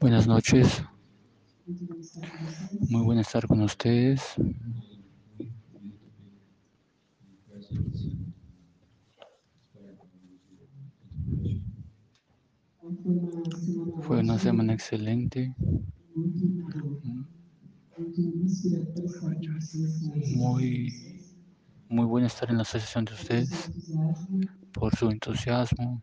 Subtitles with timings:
[0.00, 0.82] Buenas noches.
[2.88, 4.22] Muy bueno estar con ustedes.
[14.02, 15.54] Fue una semana excelente.
[20.30, 20.94] Muy,
[21.88, 23.70] muy bueno estar en la asociación de ustedes
[24.72, 26.02] por su entusiasmo.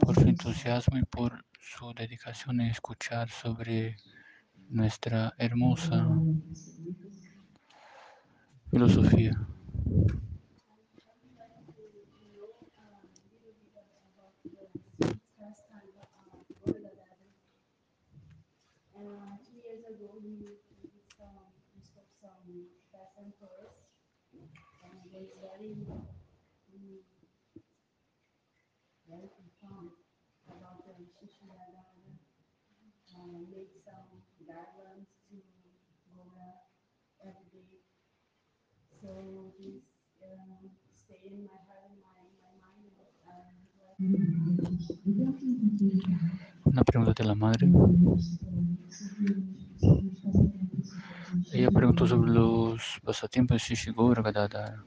[0.00, 3.96] Por su entusiasmo y por su dedicación a escuchar sobre
[4.68, 6.08] nuestra hermosa
[8.70, 9.32] filosofía.
[46.64, 47.68] Una pregunta de la madre.
[51.52, 54.84] Ella preguntó sobre los pasatiempos de Shishigura Gadadhara,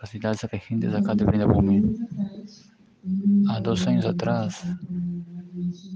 [0.00, 1.96] las idades regentes acá de Vrindavumi.
[3.48, 4.64] Há dos años atrás,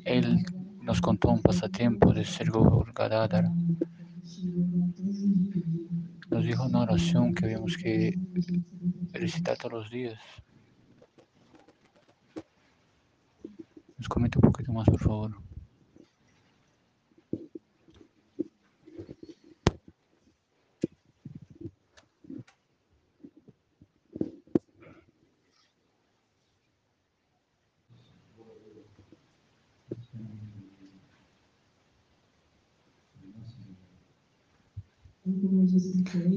[0.05, 0.45] él
[0.91, 3.49] nos contó un pasatiempo de Sirgur Gadadhara.
[6.29, 8.19] Nos dijo una oración que habíamos que
[9.13, 10.19] recitar todos los días.
[13.99, 15.50] Nos comente un poquito más, por favor.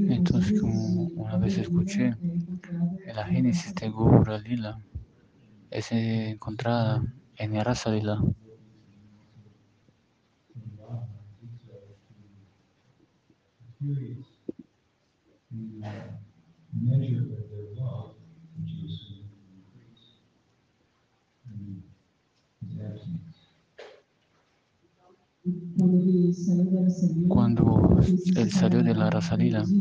[0.07, 2.15] Entonces, como una vez escuché,
[3.05, 4.79] la génesis de Gura Lila
[5.71, 7.03] es encontrada
[7.37, 8.19] en Rasa Lila.
[27.27, 27.99] Cuando
[28.43, 29.71] él salió de la Rasalila,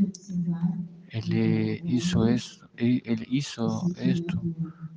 [1.06, 4.48] él hizo, eso, él hizo esto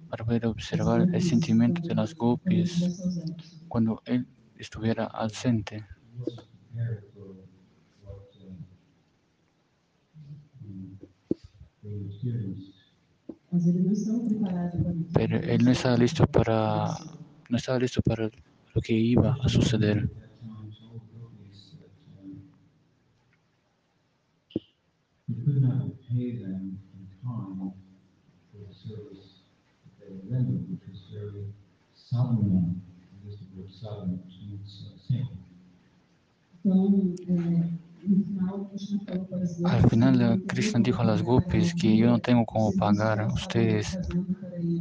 [0.10, 2.92] para poder observar el sentimiento de las gopis
[3.68, 5.88] cuando él estuviera ausente.
[15.14, 16.96] Pero él no estaba listo para
[17.50, 18.26] no estaba listo para
[18.74, 20.10] lo que iba a suceder.
[39.64, 43.98] Al final, Krishna dijo a las gopis que yo no tengo cómo pagar a ustedes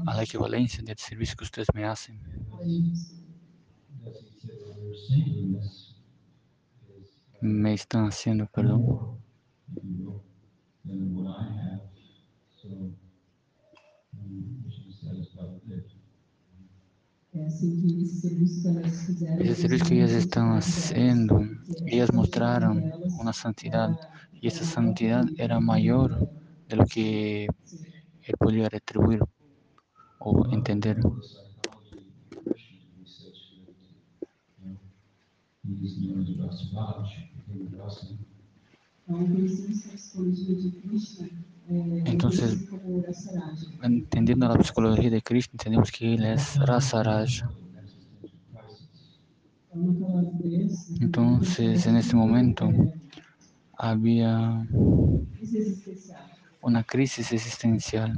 [0.06, 2.20] a la equivalencia del servicio que ustedes me hacen.
[7.40, 8.82] Me están haciendo, perdón.
[19.38, 21.40] Ese servicio que ellas están haciendo,
[21.84, 23.90] ellas mostraron una santidad
[24.40, 26.28] y esa santidad era mayor
[26.68, 29.20] de lo que él podía retribuir
[30.18, 30.98] o entender.
[42.04, 42.56] Entonces,
[43.82, 47.42] entendiendo la psicología de Krishna, entendemos que él es Rasaraj.
[51.00, 52.70] Entonces, en este momento,
[53.76, 54.66] había
[56.60, 58.12] una crisis existencial.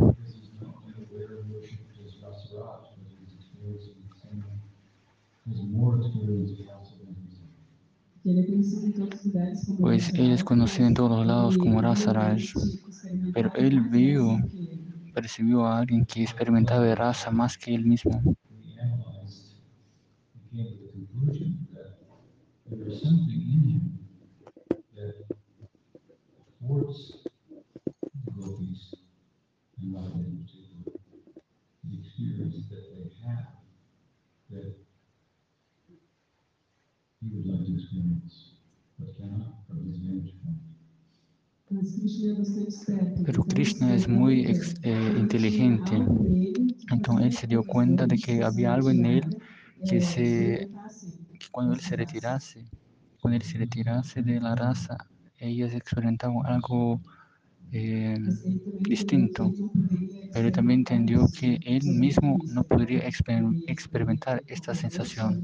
[9.80, 12.42] Pues él es conocido en todos lados como Rasaraj,
[13.32, 14.38] pero él vio,
[15.12, 18.22] percibió a alguien que experimentaba raza más que él mismo.
[43.22, 44.46] Pero Krishna es muy
[44.82, 45.96] eh, inteligente.
[46.90, 49.24] Entonces él dio cuenta de que había algo en él
[49.84, 50.68] que, se,
[51.38, 52.66] que cuando él se retirase,
[53.20, 54.96] cuando él se retirase de la raza,
[55.38, 57.00] ellas experimentaban algo
[57.72, 58.18] eh,
[58.80, 59.56] distinto.
[60.32, 63.00] Pero también entendió que él mismo no podría
[63.66, 65.42] experimentar esta sensación.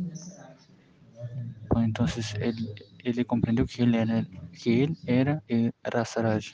[1.76, 4.24] entonces él, él comprendió que él era,
[4.62, 6.44] que él era el Rasaraj.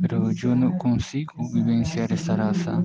[0.00, 2.82] Pero yo no consigo vivenciar esta raza.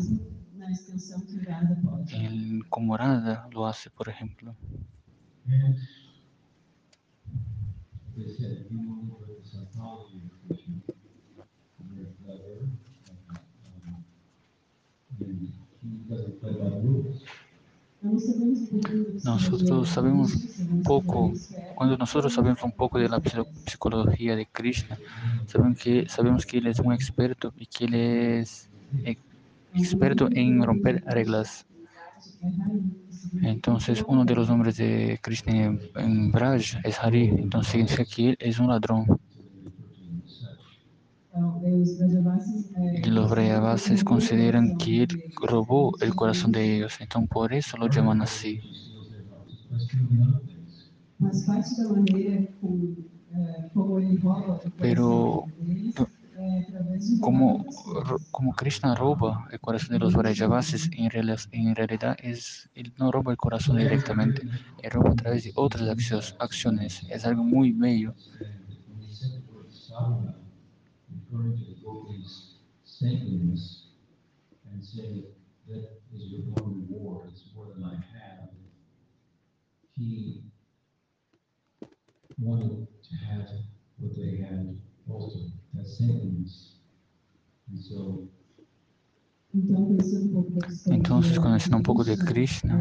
[2.09, 4.55] El Comorada lo hace, por ejemplo.
[19.23, 20.37] Nosotros sabemos
[20.83, 21.33] poco,
[21.81, 23.19] cuando nosotros sabemos un poco de la
[23.65, 24.99] psicología de Krishna,
[25.47, 28.69] sabemos que, sabemos que él es un experto y que él es
[29.73, 31.65] experto en romper reglas.
[33.41, 38.37] Entonces, uno de los nombres de Krishna en Braj es Hari, entonces significa que él
[38.39, 39.19] es un ladrón.
[43.07, 48.21] Los Brayavasis consideran que él robó el corazón de ellos, entonces por eso lo llaman
[48.21, 48.61] así.
[54.79, 55.47] Pero
[57.19, 57.65] como,
[58.31, 61.09] como Krishna roba el corazón de los Vrajavasis, en,
[61.51, 64.47] en realidad es, él no roba el corazón directamente,
[64.77, 65.87] él roba a través de otras
[66.39, 67.03] acciones.
[67.07, 68.15] Es algo muy bello.
[82.41, 83.47] Wanted to have
[83.99, 84.75] what they had
[85.09, 85.39] also,
[85.73, 86.75] that saintliness.
[87.69, 88.27] And so,
[90.85, 92.79] Entonces, conociendo un poco de Krishna,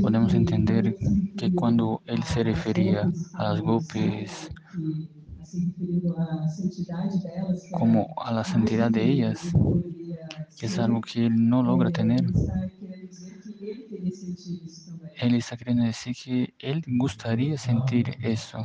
[0.00, 0.96] podemos entender
[1.36, 4.50] que cuando él se refería a las gopis
[7.70, 9.40] como a la santidad de ellas,
[10.58, 12.24] que es algo que él no logra tener,
[15.20, 18.58] él está queriendo decir que él gustaría sentir eso.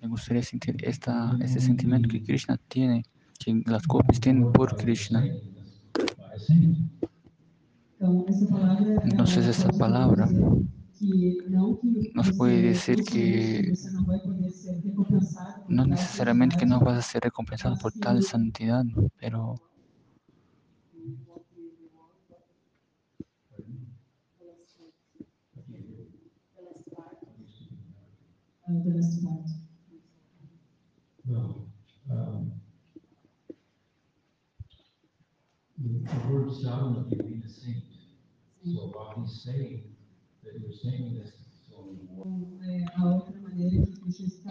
[0.00, 3.04] Le gustaría sentir esta, este sentimiento que Krishna tiene,
[3.38, 5.24] que las copias tienen por Krishna.
[9.04, 10.28] Entonces esta palabra
[12.14, 13.74] nos puede decir que
[15.68, 18.84] no necesariamente que no vas a ser recompensado por tal santidad,
[19.18, 19.54] pero
[29.24, 29.48] part?
[31.26, 31.66] Well,
[32.10, 32.52] um,
[35.78, 37.84] the, word a saint.
[38.64, 39.82] So while he's saying
[40.44, 41.32] that you're saying this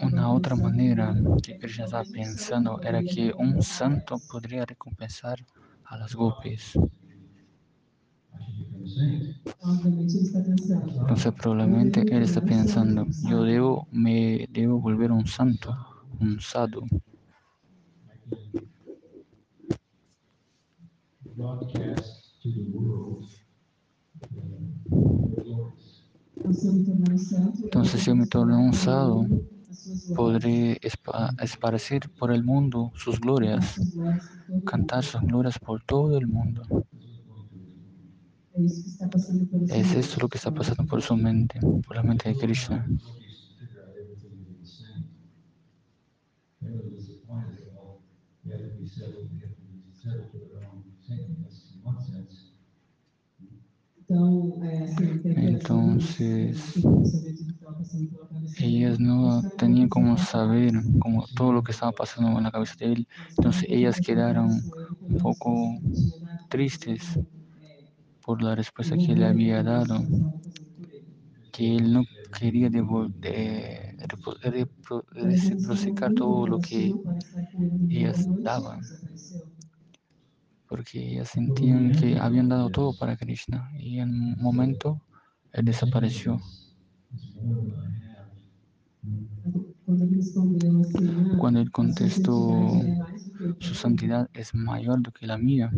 [0.02, 5.38] Una otra manera que Krishna estaba pensando era que un santo podría recompensar
[5.84, 6.74] a las gopis.
[11.00, 15.76] Entonces probablemente él está pensando, yo debo, me debo volver un santo,
[16.20, 16.86] un sadhu.
[27.64, 29.26] Entonces si yo me torno un sadhu,
[30.14, 30.78] podré
[31.38, 33.80] esparcir por el mundo sus glorias,
[34.64, 36.62] cantar sus glorias por todo el mundo.
[39.68, 42.86] Es esto lo que está pasando por su mente, por la mente de Krishna.
[55.34, 56.74] Entonces,
[58.58, 62.92] ellas no tenían como saber como todo lo que estaba pasando en la cabeza de
[62.92, 63.08] él.
[63.36, 64.70] Entonces, ellas quedaron
[65.08, 65.78] un poco
[66.48, 67.18] tristes
[68.24, 70.02] por la respuesta que le había dado,
[71.52, 72.02] que él no
[72.38, 72.82] quería de,
[75.12, 76.94] reciprocar todo lo que
[77.88, 78.80] ellas daban,
[80.68, 85.00] porque ellas sentían que habían dado todo para Krishna y en un momento
[85.52, 86.40] él desapareció.
[91.38, 92.80] Cuando él contestó,
[93.58, 95.70] su santidad es mayor do que la mía.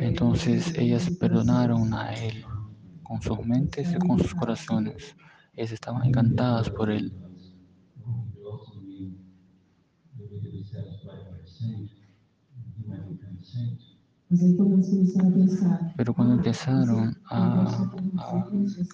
[0.00, 2.44] Entonces ellas perdonaron a él
[3.02, 5.14] con sus mentes y con sus corazones.
[5.54, 7.12] Ellas estaban encantadas por él.
[15.96, 17.84] Pero cuando empezaron a,
[18.16, 18.44] a,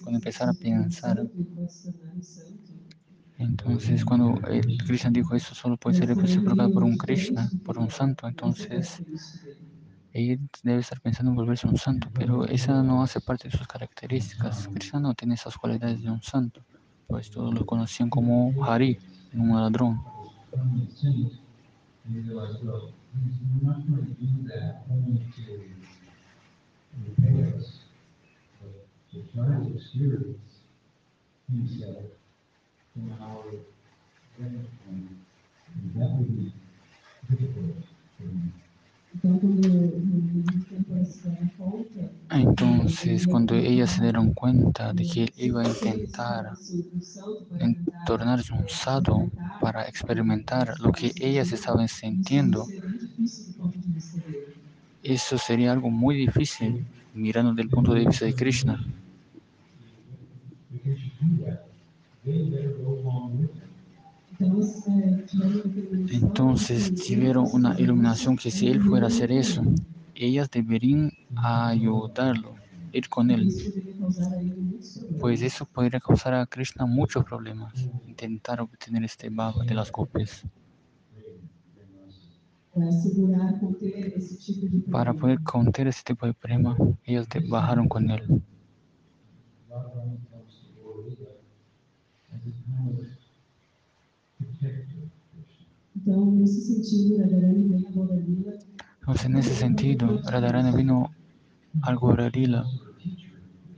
[0.01, 1.27] cuando empezaron a pensar,
[3.37, 7.89] entonces cuando el Krishna dijo eso solo puede ser reciprocado por un Krishna, por un
[7.91, 9.01] santo, entonces
[10.17, 13.67] ella debe estar pensando en volverse un santo, pero esa no hace parte de sus
[13.67, 14.67] características.
[14.73, 16.61] Krishna no tiene esas cualidades de un santo,
[17.07, 18.97] pues todos lo conocían como Hari,
[19.33, 20.01] un ladrón.
[42.29, 46.57] Entonces, cuando ellas se dieron cuenta de que iba a intentar
[48.03, 52.71] tornarse un sadhu para experimentar lo que ellas estaban sintiendo,
[55.01, 58.85] eso sería algo muy difícil mirando desde el punto de vista de Krishna.
[66.09, 69.63] Entonces tuvieron una iluminación que si él fuera a hacer eso,
[70.13, 72.55] ellas deberían ayudarlo,
[72.91, 73.53] ir con él.
[75.19, 80.41] Pues eso podría causar a Krishna muchos problemas, intentar obtener este bhava de las copias.
[84.89, 86.75] Para poder conter ese tipo de prema,
[87.05, 88.21] ellos bajaron con él.
[98.99, 101.11] Entonces, en ese sentido, Radharani vino
[101.81, 102.65] al Gorarila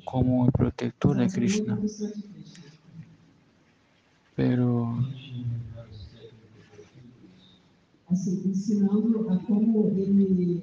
[0.06, 1.80] como el protector de Krishna.
[4.36, 4.98] Pero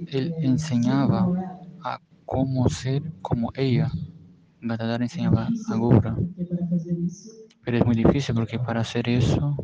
[0.08, 1.28] él enseñaba
[1.84, 3.90] a cómo ser como ella.
[4.60, 6.16] Gadadhar enseñaba a Gura.
[7.66, 9.58] Pero es muy difícil porque para hacer eso,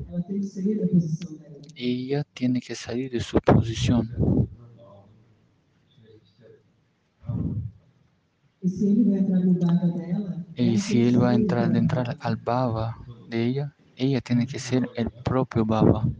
[1.75, 4.09] ella tiene que salir de su posición.
[10.57, 14.91] Y si él va a entrar, entrar al bhava de ella, ella tiene que ser
[14.95, 16.11] el propio bhava.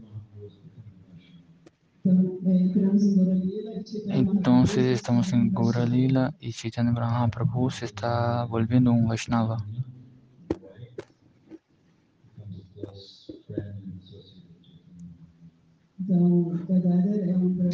[4.07, 9.67] Entonces estamos en Gauralila y Chaitanya Brahma Prabhu se está volviendo un Vaishnava.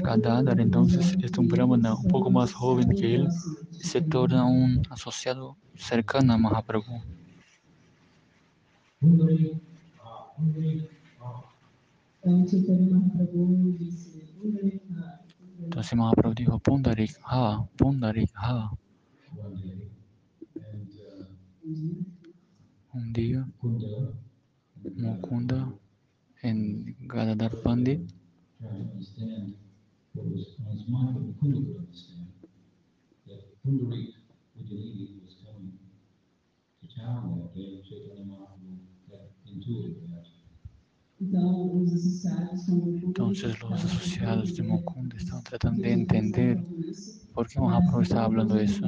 [0.03, 3.27] Gadadhar entonces es un brahmana un poco más joven que él
[3.71, 7.01] se torna un asociado cercano a Mahaprabhu.
[15.63, 18.71] Entonces Mahaprabhu dijo Pundarik Ha, Pundarik Ha.
[22.93, 23.47] Un día,
[24.97, 25.71] Mukunda
[26.41, 28.18] en Gadadhar Pandit
[28.59, 29.55] try to understand
[30.13, 32.27] what was cosmonic and Kunda could understand.
[33.27, 34.13] That Pundarik
[34.59, 35.73] Ujjalini was coming
[36.81, 38.77] to town that day, Chaitanya Mahaprabhu
[39.09, 40.25] had intuited that.
[41.21, 42.65] Então, os associados
[44.53, 46.63] de Mukunda estão tratando de entender
[47.33, 48.85] por que Mahaprabhu está falando isso.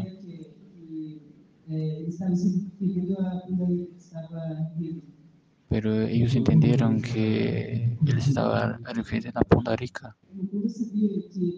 [1.68, 5.04] Ele estava se referindo a Pundarik, estava rindo.
[5.72, 10.18] Pero ellos entendieron que él estaba refiriendo a Pundarika.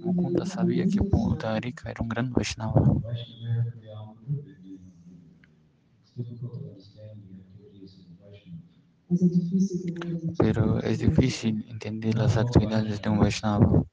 [0.03, 2.81] Mukunda sabía que Pundarika era un gran Vaishnava.
[10.37, 13.83] Pero es difícil entender las actividades de un Vaishnava.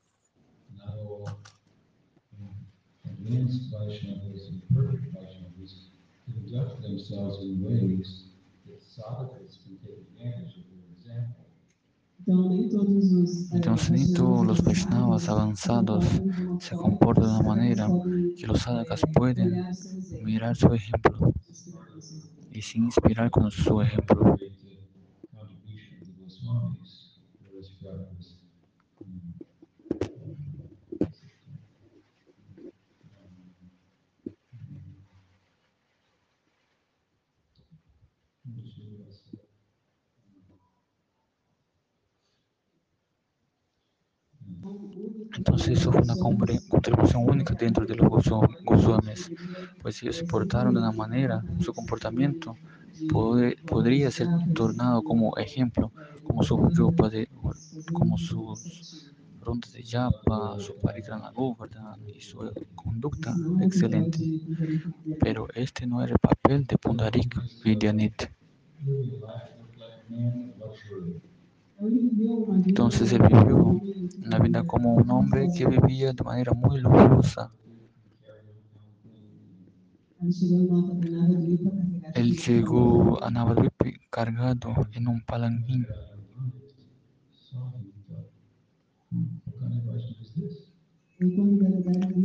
[13.53, 16.05] Entonces, ni todos los Vaishnavas avanzados
[16.61, 17.89] se comportan de una manera
[18.37, 19.65] que los sadhakas pueden
[20.23, 21.33] mirar su ejemplo
[22.53, 24.37] y se inspirar con su ejemplo.
[45.37, 48.08] Entonces eso fue una contribución única dentro de los
[48.64, 49.32] Goswamis,
[49.78, 52.58] pues ellos se portaron de una manera, su comportamiento
[53.66, 56.56] podría ser tornado como ejemplo, como su
[57.92, 64.18] como sus rondas de yapa, su parikrama govardhan y su conducta excelente.
[65.18, 68.30] Pero este no era el papel de Pundarik Vidyanit.
[72.68, 73.82] Entonces él vivió
[74.22, 77.52] una vida como un hombre que vivía de manera muy lujosa.
[82.12, 85.88] Él llegó a Navadvipi cargado en un palanquín.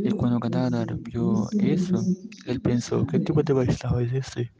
[0.02, 2.08] Y cuando Gadadhar vio eso,
[2.46, 4.52] él pensó, ¿qué tipo de Vaishnava es este?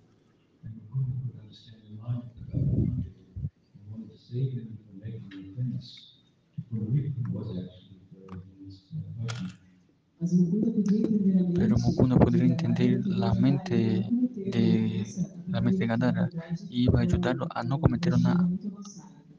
[11.54, 14.08] Pero Mukunda podría entender la mente
[14.44, 15.14] de
[15.46, 16.30] la mente de Gadara
[16.68, 18.48] y iba a ayudarlo a no cometer una,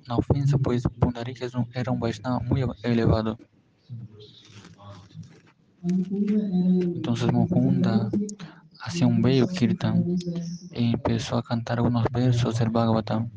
[0.10, 1.42] ofensa, pues Pundarik
[1.74, 3.38] era un Vaishnava muy elevado.
[6.96, 8.10] Entonces Mukunda
[8.82, 10.04] hacía un bello kirtan
[10.72, 13.30] y empezó a cantar algunos versos del Bhagavatam.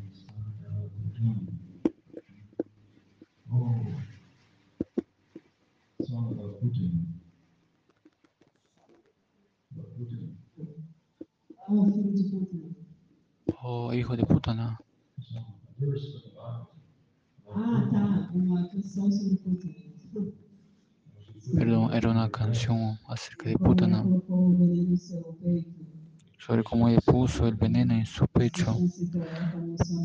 [13.62, 14.78] Oh, hijo de puta, no.
[21.52, 24.04] Perdón, era una canción acerca de Putana,
[26.38, 28.76] sobre cómo ella puso el veneno en su pecho,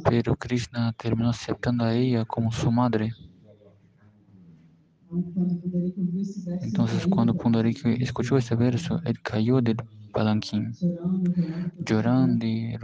[0.04, 3.14] pero Krishna terminó aceptando a ella como su madre.
[6.62, 9.78] Entonces, cuando Pundariki escuchó este verso, él cayó del
[10.12, 10.78] palanquín,
[11.80, 12.76] llorando y,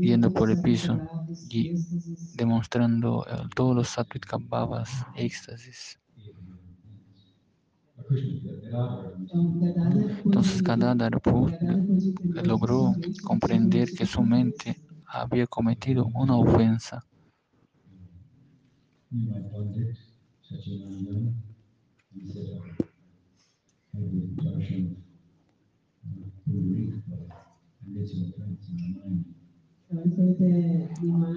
[0.00, 1.00] yendo por el piso
[1.48, 1.72] y
[2.32, 4.26] demostrando eh, todos los sattvic
[5.16, 5.98] éxtasis.
[10.24, 11.20] Entonces Gadadhar
[12.44, 12.92] logró
[13.22, 17.04] comprender que su mente había cometido una ofensa.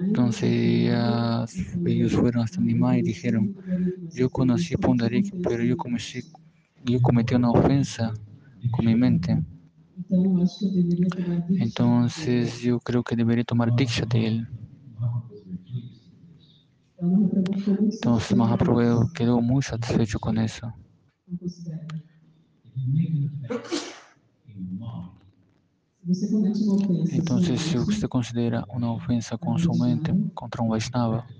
[0.08, 0.90] Entonces
[1.84, 3.54] ellos fueron hasta Nimai y dijeron,
[4.14, 6.20] yo conocí Pundarik, pero yo cometí,
[6.84, 8.12] yo cometí una ofensa
[8.70, 9.38] con mi mente.
[11.58, 14.48] Entonces yo creo que debería tomar diksha de él.
[18.00, 20.72] Entonces Mahaprabhu quedó muy satisfecho con eso.
[27.10, 31.30] Entonces, si usted considera una ofensa con su mente contra un Vaishnava,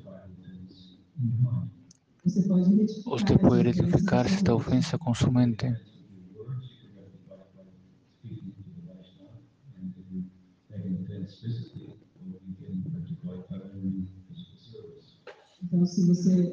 [3.05, 5.14] usted puede rectificar esta ofensa con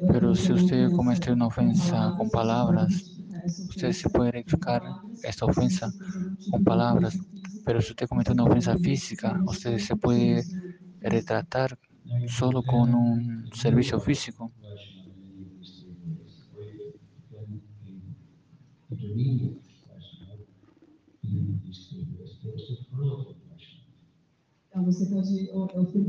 [0.06, 3.04] Pero si usted comete una ofensa con palabras,
[3.68, 4.82] usted se puede rectificar
[5.22, 5.94] esta ofensa
[6.48, 7.20] con palabras.
[7.64, 10.48] Pero si usted comete una ofensa física, usted se puede
[11.00, 11.78] retratar
[12.24, 14.52] solo con un servicio físico.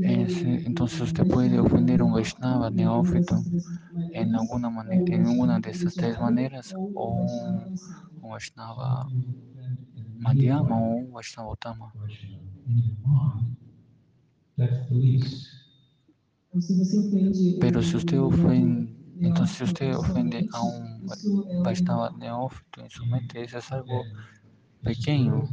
[0.02, 3.44] Entonces usted puede ofender a un Vaishnava neófito
[4.12, 7.70] en alguna manera, en una de estas tres maneras, o
[8.22, 9.12] un Vaishnava
[10.24, 11.94] Madhyama o un Vaishnavotama.
[17.60, 21.06] Pero si usted ofende, entonces si usted ofende a un
[21.62, 24.08] Vaishnava neófito en su mente, eso es algo
[24.82, 25.48] pequeño.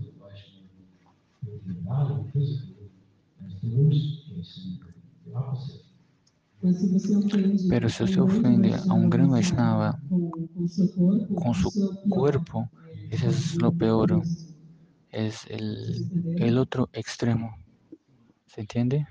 [7.70, 10.00] Pero si usted ofende a un gran Vaishnava
[11.36, 11.72] con su
[12.10, 12.70] cuerpo,
[13.12, 14.22] eso es lo peor.
[15.12, 17.56] Es el, el otro extremo.
[18.48, 19.06] ¿Se entiende?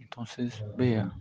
[0.00, 1.12] Entonces, vea.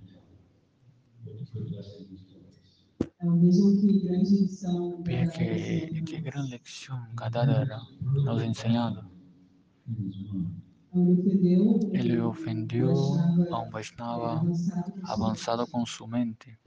[5.06, 9.13] Vea qué, qué gran lección Gadadhara nos ha enseñado
[11.92, 12.92] Ele ofendió
[13.52, 14.44] a un Vaishnava
[15.04, 16.60] avanzado con su mente.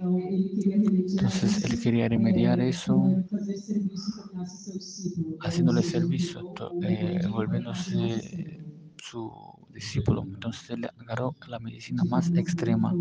[0.00, 3.24] Entonces él quería remediar eso
[5.40, 8.60] haciéndole servicio, eh, volviéndose
[9.02, 9.30] su
[9.78, 10.22] discípulo.
[10.34, 12.94] Entonces él agarró la medicina más extrema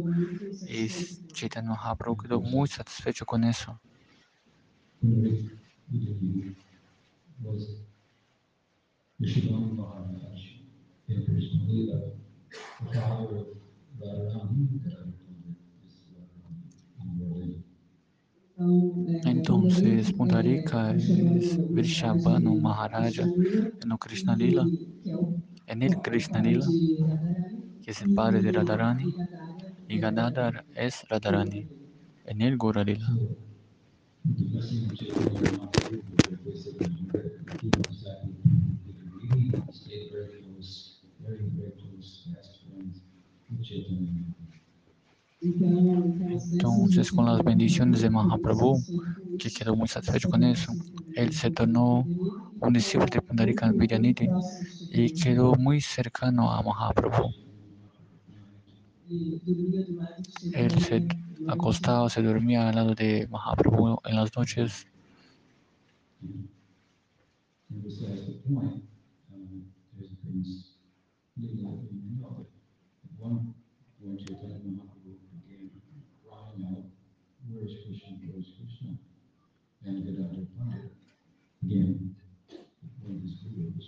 [0.68, 0.88] y
[1.34, 3.80] Chaitanya Mahaprabhu quedó muy satisfecho con eso.
[19.26, 23.24] Entonces, Pundarika es Vrishabhanu Maharaja
[23.84, 24.66] en Krishna Lila,
[25.67, 26.65] en el Krishna Lila,
[27.82, 29.13] que es el padre de Radharani,
[29.88, 31.67] y Gadadhar es Radharani,
[32.25, 33.08] en el Gora Lila.
[46.51, 48.82] Entonces, con las bendiciones de Mahaprabhu,
[49.38, 50.73] que quedó muy satisfecho con eso,
[51.15, 52.06] él se tornó
[52.60, 54.30] un discípulo de Pundarika Vidyanidhi
[54.98, 57.32] y quedó muy cercano a Mahaprabhu.
[60.54, 61.04] Él se
[61.48, 64.88] acostaba, se dormía al lado de Mahaprabhu en las noches
[83.08, 83.88] one of his gurus,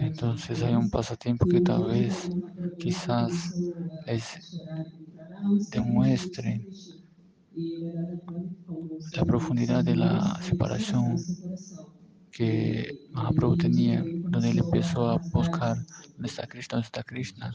[0.00, 2.30] Entonces hay un pasatiempo que tal vez
[2.78, 3.54] quizás
[4.06, 4.24] les
[5.70, 6.66] demuestre
[9.16, 11.16] la profundidad de la separación
[12.34, 15.76] que Mahaprabhu tenía, donde él empezó a buscar
[16.16, 17.54] dónde está Krishna, dónde está Krishna.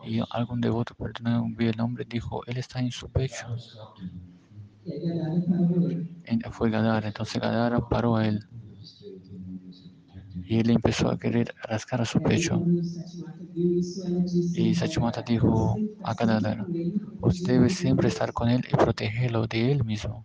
[0.00, 3.46] Y algún devoto, perdón, no vi el nombre, dijo, él está en su pecho.
[6.52, 8.44] Fue Gadara, entonces Gadara paró a él.
[10.48, 12.62] Y él empezó a querer rascar a su pecho.
[14.54, 16.64] Y Sachimata dijo a Gadara,
[17.22, 20.24] usted debe siempre estar con él y protegerlo de él mismo.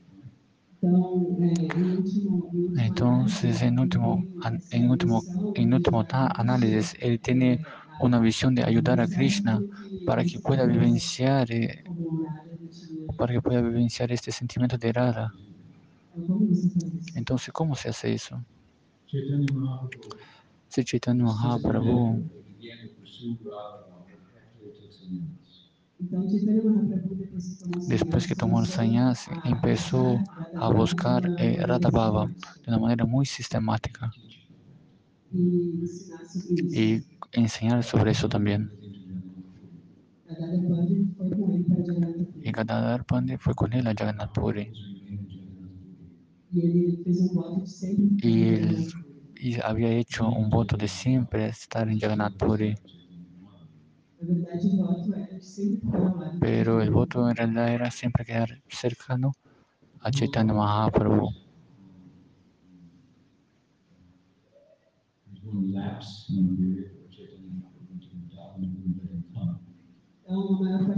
[2.75, 4.27] Entonces, en último,
[4.69, 7.61] en último, en último análisis, él tiene
[7.97, 9.65] una visión de ayudar a Krishna
[10.03, 11.47] para que pueda vivenciar,
[13.15, 15.35] para que pueda vivenciar este sentimiento de Radha.
[17.13, 18.45] Entonces, ¿cómo se hace eso?
[20.71, 21.97] Si Chaitanya Mahaprabhu
[27.85, 30.23] Después que tomó el sannyas, empezó
[30.55, 34.15] a buscar eh, Radha Baba de una manera muy sistemática
[36.71, 38.73] y enseñar sobre eso también.
[42.43, 44.71] Y Gadadhar Pandit fue con él a Jagannath Puri.
[48.21, 48.87] Y él
[49.35, 52.73] y había hecho un voto de siempre estar en Jagannath Puri.
[56.39, 59.31] Pero el voto en realidad era siempre quedar cercano
[59.99, 61.35] a Chaitanya Mahaprabhu.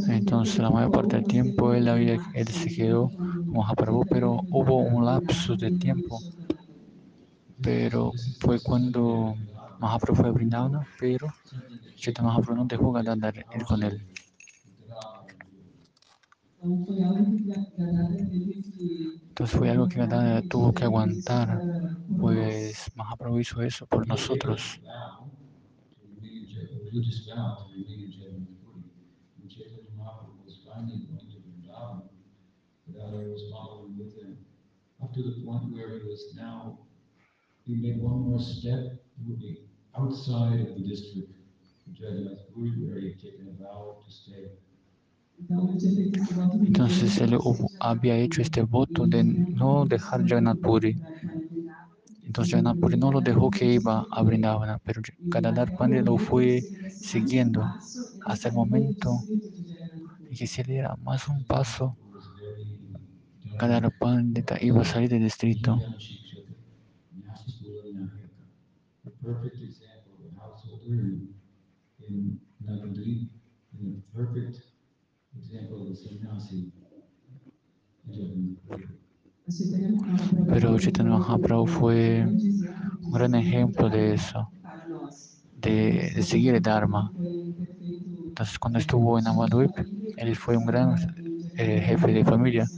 [0.07, 3.13] Entonces, la mayor parte del tiempo él, había, él se quedó
[3.49, 6.23] Mahaprabhu, pero hubo un lapso de tiempo.
[7.61, 9.37] Pero fue cuando
[9.83, 10.31] Mahaprabhu fue
[10.97, 11.35] pero
[11.95, 14.05] Chaitanya no dejó Gadadhar ir con él.
[19.29, 19.99] Entonces fue algo que
[20.47, 21.63] tuvo que aguantar,
[22.17, 24.79] pues Mahaprabhu hizo eso por nosotros.
[35.13, 36.01] to the point where
[36.33, 36.79] now,
[37.75, 38.79] made one more step,
[39.95, 41.29] outside of the district
[43.21, 44.49] taken a vow to stay.
[46.65, 47.37] Entonces él
[47.79, 50.99] había hecho este voto de no dejar Jagannath Puri.
[52.23, 56.65] Entonces Jagannath Puri no lo dejó que iba a Vrindavana, pero Gadadhar Pandit lo fue
[56.99, 57.75] siguiendo
[58.23, 59.27] hasta el momento
[60.29, 61.97] y que si él diera más un paso,
[63.59, 65.85] Gadadhar Pandita iba a salir del distrito.
[69.23, 70.99] Perfect example of a householder
[72.07, 73.29] in, in Navadvip,
[73.79, 74.55] and a perfect
[75.35, 77.23] example of a sannyasi in.
[80.47, 82.25] Pero Chaitanya Mahaprabhu fue
[83.03, 84.53] un gran ejemplo de eso,
[85.55, 87.13] de, de seguir el Dharma.
[88.27, 89.77] Entonces cuando estuvo en Amadvip,
[90.15, 90.95] él fue un gran
[91.55, 92.71] eh, jefe de familia,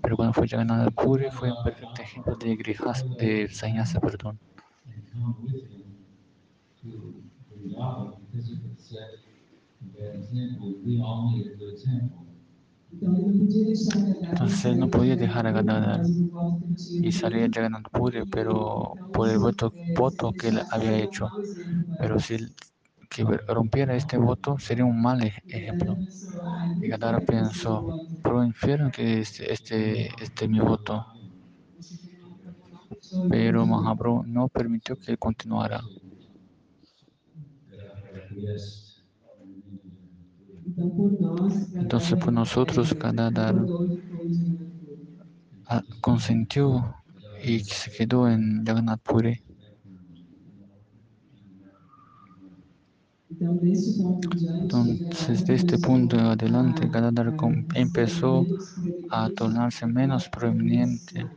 [0.00, 4.40] pero cuando fue Jagannath Puri fue un perfecto ejemplo de grihas, de sannyasa, perdón.
[4.88, 5.82] and come with him
[14.20, 16.08] Entonces no podía dejar a Gadadhar
[17.00, 21.34] y salir a Jagannath Puri, pero por el voto, voto que él había hecho.
[21.96, 22.38] Pero si
[23.10, 26.00] que rompiera este voto sería un mal ej- ejemplo.
[26.80, 31.06] Y Gadadhar pensó, pro infierno que este, este, este es mi voto.
[33.28, 35.80] Pero Mahaprabhu no permitió que él continuara.
[35.80, 35.96] Gadadhar
[36.74, 38.27] acquiesced and remained in Jagannath Puri.
[41.78, 43.70] Entonces, pues nosotros, Gadadhar
[45.66, 46.96] ah, consentió
[47.40, 49.40] y se quedó en Jagannath Puri.
[54.60, 57.34] Entonces, de este punto adelante, Gadadhar
[57.74, 58.50] empezó
[59.08, 61.30] a tornarse menos prominente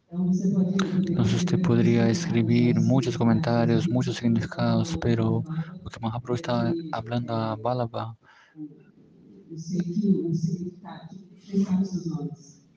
[0.08, 5.42] Entonces usted podría escribir muchos comentarios, muchos significados, pero
[5.82, 8.16] lo que Mahaprabhu está hablando a Balaba,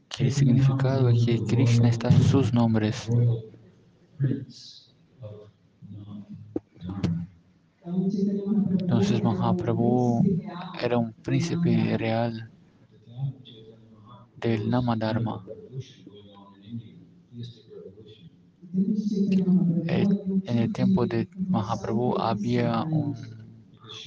[0.09, 3.07] que el significado es que Krishna está en sus nombres.
[8.79, 10.23] Entonces Mahaprabhu
[10.81, 12.49] era un príncipe real
[14.39, 15.43] revolution.
[19.87, 20.05] Eh,
[20.45, 23.15] En el tiempo de Mahaprabhu había un-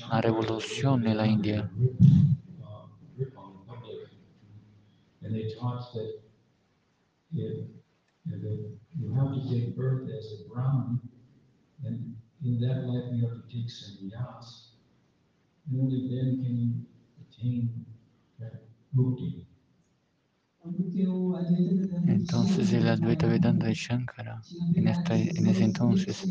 [0.07, 1.71] una revolución en la India.
[12.45, 13.68] in that life you have to take
[15.66, 16.71] and only then can you
[17.23, 17.85] attain
[18.38, 18.62] that.
[22.07, 26.29] Entonces el Advaita Vedanta de Shankara en, esta, en ese entonces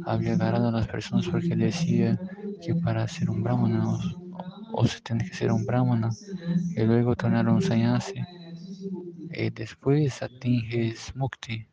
[0.00, 2.20] había agarrado a las personas porque decía
[2.60, 3.98] que para ser un brahmana
[4.70, 6.16] o, se tiene que ser un brahmana
[6.74, 8.26] y luego tornar un sannyasi
[9.30, 11.66] y después atinges mukti.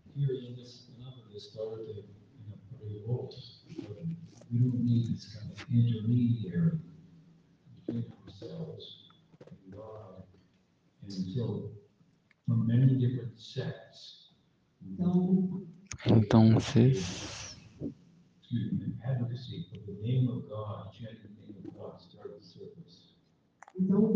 [16.04, 17.56] Entonces,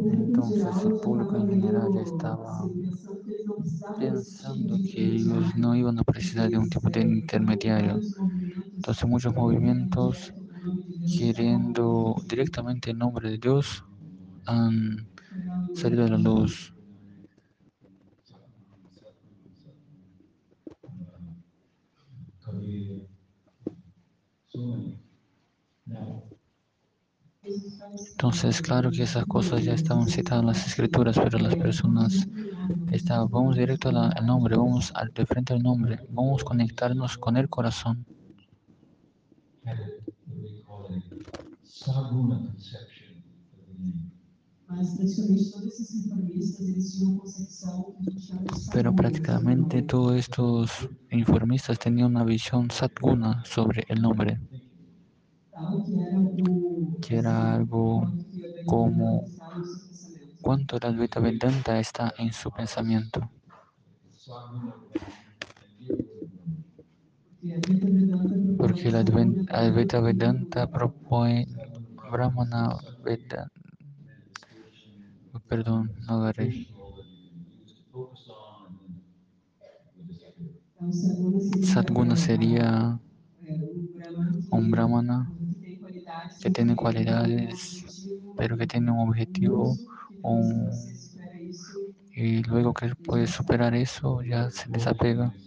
[0.07, 2.71] entonces el público en general ya estaba
[3.97, 8.03] pensando que ellos no iban a precisar de un tipo de intermediario.
[8.77, 10.33] Entonces muchos movimientos
[11.05, 13.83] queriendo directamente el nombre de Dios,
[14.45, 15.07] han
[15.73, 16.73] salido a la luz.
[22.43, 22.97] Kabir,
[24.49, 24.99] so many.
[25.65, 25.72] Now,
[28.11, 32.27] Entonces, claro que esas cosas ya estaban citadas en las escrituras, pero las personas
[32.91, 37.37] estaban, vamos directo al nombre, vamos al, de frente al nombre, vamos a conectarnos con
[37.37, 38.05] el corazón.
[48.73, 54.41] Pero prácticamente todos estos informistas tenían una visión satguna sobre el nombre,
[57.01, 58.07] que era algo
[58.65, 59.31] como
[60.41, 63.31] cuánto el Advaita Vedanta está en su pensamiento.
[68.57, 71.47] Porque el Advaita Vedanta propone
[72.11, 73.51] Brahmana Vedanta.
[75.47, 76.55] Perdón, no agarré.
[81.61, 82.99] Satguna sería
[84.51, 85.35] un Brahmana
[86.39, 87.85] que tiene cualidades,
[88.35, 89.79] pero que tiene un objetivo
[90.21, 90.93] un-
[92.13, 95.37] y luego que puede superar eso ya se desapega.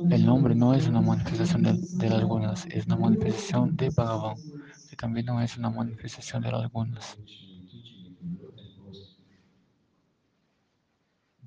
[0.10, 3.90] El nombre no es una manifestación de, de las manifestação gunas, es una manifestación de
[3.90, 4.38] Bhagavan,
[4.88, 7.16] que también no es una manifestación de las gunas.
[7.16, 9.18] Traditionally teaching, if you look at those,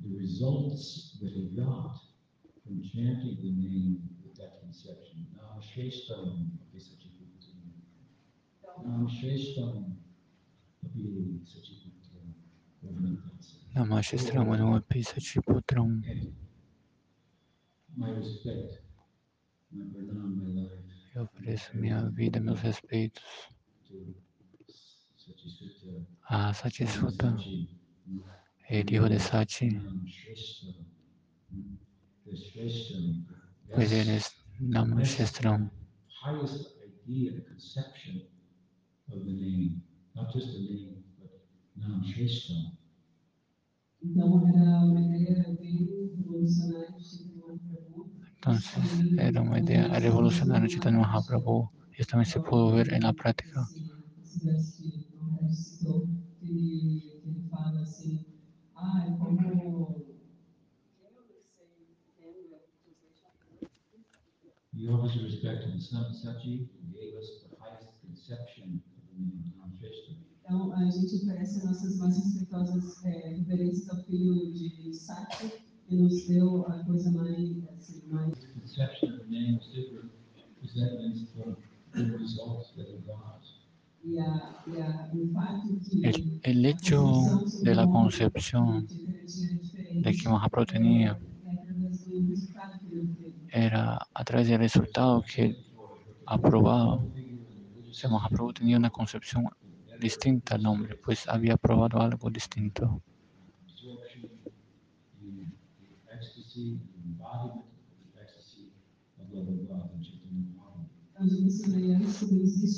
[0.03, 1.97] the results that he got
[2.63, 5.61] from chanting the name with that conception, Nam
[13.77, 13.85] Sheshtam Api Sachiputra.
[13.85, 15.05] Nam Sheshtam Api Sachiputra.
[15.05, 15.45] Raghunatha.
[15.97, 16.05] Namashistramanu Pisachiputram.
[16.09, 16.35] And
[17.97, 18.81] my respect,
[19.73, 20.71] my pranam, my life
[21.15, 23.23] Eu ofereço minha vida, meus respeitos
[23.89, 24.15] to
[25.17, 26.07] Sachisuta.
[26.31, 27.69] a Satissuta, Sachi,
[28.71, 30.75] el hijo de Sachi, Nam Shrestha.
[32.27, 33.27] The Shrestha.
[33.75, 35.71] pues that's eres Namashistram,
[36.23, 38.23] highest idea, the conception
[39.13, 39.83] of the name,
[40.15, 41.31] not just the name, but
[41.77, 42.77] Nam Shrestha.
[44.09, 48.11] Então, era uma ideia bem revolucionária de Chaitanya Mahaprabhu.
[48.37, 51.71] Entonces era una idea revolucionaria de Chaitanya Mahaprabhu.
[51.97, 53.67] Y esto también se pudo ver en la práctica.
[53.67, 53.81] Esse,
[54.21, 56.07] esse verso que o Maharaj citou,
[56.39, 58.25] que ele, que ele fala assim,
[58.75, 60.05] ah, é como...
[64.75, 69.03] We always respect to the son of Sachi, who gave us the highest conception of
[69.09, 70.13] the name Nam Shrestha.
[70.45, 75.53] Então, a gente oferece nossas mais respeitosas é, reverências ao filho de Sati,
[75.89, 78.35] que nos deu a coisa mais, assim, mais
[84.05, 85.11] e, a, e a,
[86.03, 91.19] El, el hecho de la concepción de que Mahaprabhu tenía
[93.51, 95.57] era a través del resultado que
[96.27, 97.03] aprobado.
[97.91, 99.49] O sea, Mahaprabhu tenía una concepción
[99.99, 103.03] distinta al nombre, pues había probado algo distinto.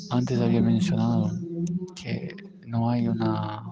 [0.09, 1.31] antes uma mencionado
[1.95, 2.35] que
[2.65, 3.63] no hay una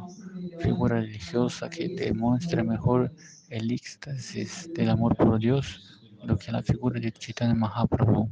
[0.57, 3.11] figura religiosa que demuestre mejor
[3.49, 5.81] el éxtasis del amor por Dios
[6.21, 8.29] do que la figura de Chaitanya Mahaprabhu.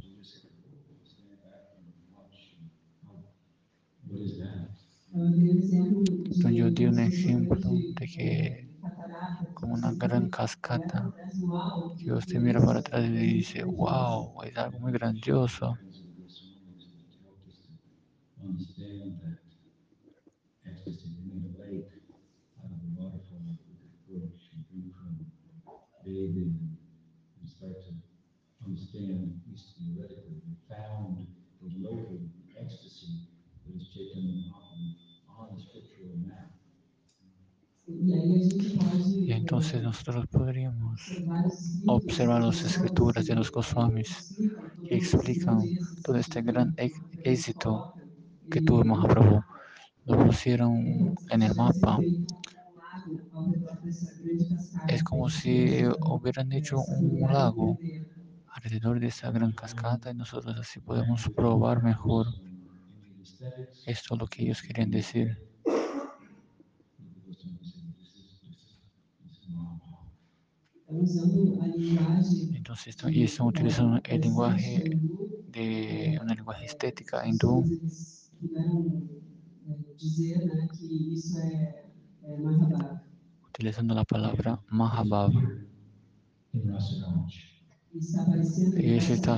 [5.16, 6.53] That?
[6.57, 8.68] Eu dei um exemplo de um que eh,
[9.53, 11.13] como una gran cascata
[11.97, 15.80] que usted mira para atrás y dice, wow, es algo muy grandioso.
[30.70, 31.26] Found the
[32.22, 32.22] of
[32.57, 33.20] ecstasy
[33.66, 34.95] that is Chaitanya Mahaprabhu
[35.39, 36.51] on the scriptural map.
[37.20, 41.01] E aí a gente pode Y entonces nosotros podríamos
[41.88, 44.36] observar las escrituras de los Goswamis
[44.88, 45.61] que explican
[46.03, 46.73] todo este gran
[47.23, 47.93] éxito
[48.49, 49.41] que tuvo Mahaprabhu.
[50.05, 51.99] Lo pusieron en el mapa.
[54.88, 57.77] Es como si hubieran hecho un lago
[58.47, 62.27] alrededor de esa gran cascada y nosotros así podemos probar mejor
[63.86, 65.38] esto es lo que ellos querían decir.
[67.38, 67.57] Então,
[69.38, 70.84] usando a linguagem
[72.53, 74.99] Entonces, y están utilizando el lenguaje
[75.49, 77.63] de una lenguaje estética os hindú,
[81.43, 83.03] eh, Mahabharata.
[83.49, 85.31] utilizando la palabra Mahabhav.
[86.53, 87.35] In Rasaramach.
[87.93, 89.37] Está aparecendo Y eso está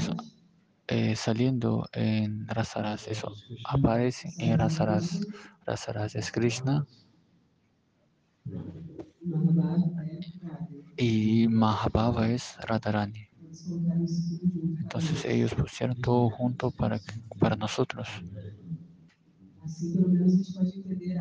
[0.88, 3.34] eh, saliendo en Rasaras, eso
[3.66, 5.22] aparece en Rasaras.
[5.66, 6.86] Rasaras es Krishna.
[10.98, 13.30] Y Mahabhava es Radharani.
[14.80, 17.00] Entonces ellos pusieron todo junto para,
[17.38, 18.08] para nosotros.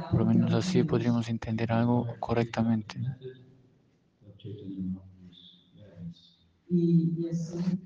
[0.08, 2.98] Por lo menos así podríamos entender algo correctamente.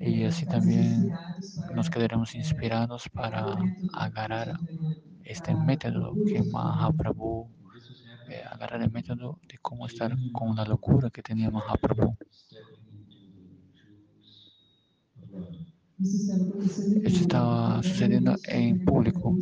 [0.01, 1.21] Y así también
[1.69, 4.61] Nos quedaremos inspirados para agarrar
[5.25, 7.51] este método que Mahaprabhu,
[8.31, 12.17] eh, agarrar el método de cómo estar con la locura que tenía Mahaprabhu.
[12.17, 12.19] público.
[17.05, 19.41] estaba sucediendo en público.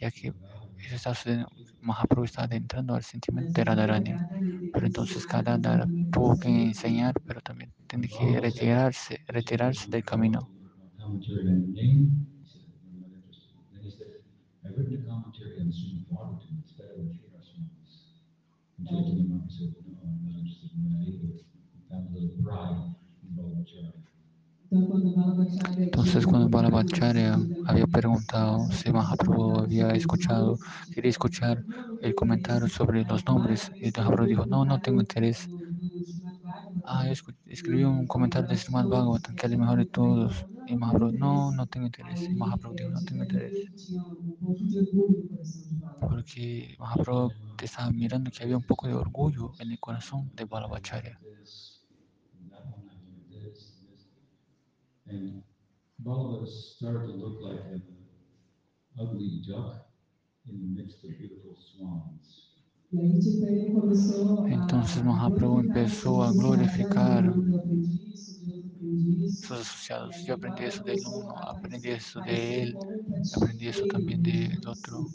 [0.00, 0.28] Ya que
[0.78, 1.48] eso estaba sucediendo,
[1.80, 4.22] Mahaprabhu estaba adentrando al sentimiento de Radharani.
[4.72, 10.50] Pero entonces cada Radha tuvo que enseñar, pero también tiene que retirarse, retirarse del camino.
[11.04, 12.10] Commentary on the name,
[12.40, 13.52] he said, I'm not interested.
[13.72, 14.22] Then he said,
[14.64, 17.10] I've written a commentary on Srimad Bhagavatam, it's better than.
[18.78, 19.42] And a
[25.84, 26.48] Entonces cuando
[27.64, 30.58] había preguntado si Mahaprabhu había escuchado,
[30.90, 31.64] quería escuchar
[32.00, 35.48] el comentario sobre los nombres, y Mahaprabhu dijo, no, no tengo interés.
[36.84, 37.12] Ah, yo
[37.46, 40.46] escribí un comentario de Srimad Bhagavatam, que es el mejor de todos.
[40.64, 42.28] Y Mahaprabhu, no, no tengo interés.
[42.30, 43.56] Y Mahaprabhu dijo, no tengo interés.
[45.98, 50.64] Porque Mahaprabhu estaba mirando que había un poco de orgullo en el corazón de an
[50.64, 51.16] ugly.
[64.46, 67.34] Entonces Mahaprabhu empezó a glorificar
[69.40, 70.24] sus asociados.
[70.24, 72.78] Yo aprendí eso del uno, aprendí eso de él,
[73.32, 75.12] aprendí eso también del otro.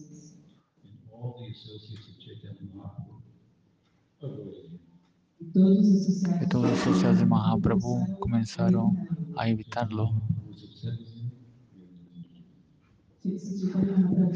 [6.38, 8.97] Que todos los asociados de Mahaprabhu comenzaron
[9.36, 10.11] a evitarlo.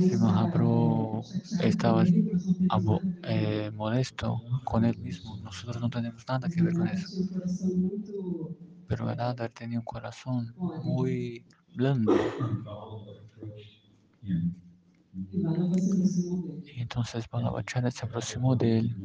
[0.10, 0.50] Ver
[1.78, 2.14] com ele.
[3.24, 7.10] eh, molesto con él mismo, nosotros no tenemos nada que ver con eso.
[8.88, 12.36] Pero Gadadhar tenía un corazón muy blando
[16.66, 18.98] y entonces Balabhacharya se aproximó de él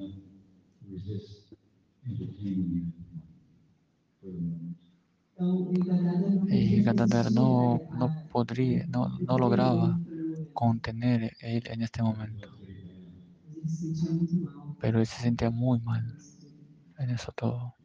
[6.49, 10.01] y podia Gadadhar no, no podría, no, no lograba
[10.53, 12.49] contener él en este momento,
[14.79, 16.03] pero él se sentía muy mal
[16.99, 17.77] en eso todo.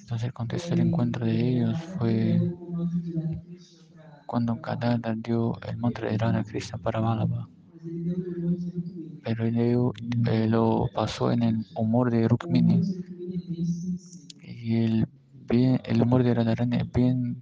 [0.00, 2.40] Entonces el contexto del encuentro de ellos fue
[4.26, 4.60] cuando
[5.22, 7.48] dio el mantra de Krishna para Rukmini.
[9.22, 9.44] pero
[10.28, 12.80] eh, lo pasó en el humor de Rukmini
[14.42, 15.06] y el,
[15.50, 17.36] el humor de Radharani es bien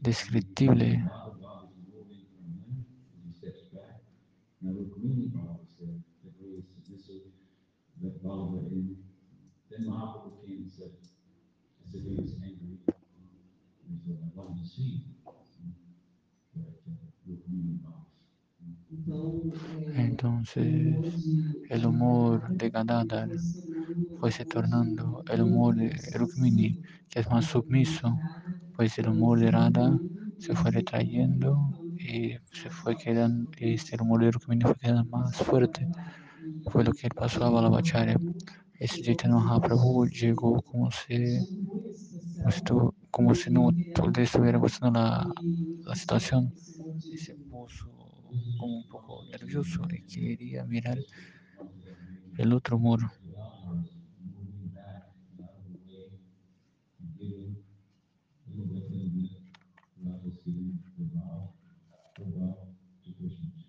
[0.00, 1.04] descriptible.
[10.44, 12.78] Came and said, he was angry.
[12.84, 14.52] But uh, Rukmini Baba.
[16.54, 17.11] Então, é,
[19.94, 20.64] Entonces
[21.62, 23.28] humor el humor de Gadadhar
[24.18, 26.70] foi se tornando el humor de Rukmini,
[27.10, 28.08] que es más submiso,
[28.74, 29.88] pues el humor de Radha
[30.38, 31.50] se fue retrayendo
[31.98, 35.86] y se fue quedando, este rumor de Rukmini fue quedando más fuerte.
[36.70, 38.16] Fue lo que pasó a Balabacharya.
[38.78, 41.16] Ese Chaitanya Mahaprabhu llegó como si,
[43.10, 43.70] como si, no
[44.16, 45.32] estuviera gustando la,
[45.84, 46.52] la situación
[47.00, 47.90] y se puso
[48.58, 50.98] como un poco nervioso y quería mirar
[52.38, 53.10] el otro muro.
[58.54, 59.28] moving
[62.40, 63.61] back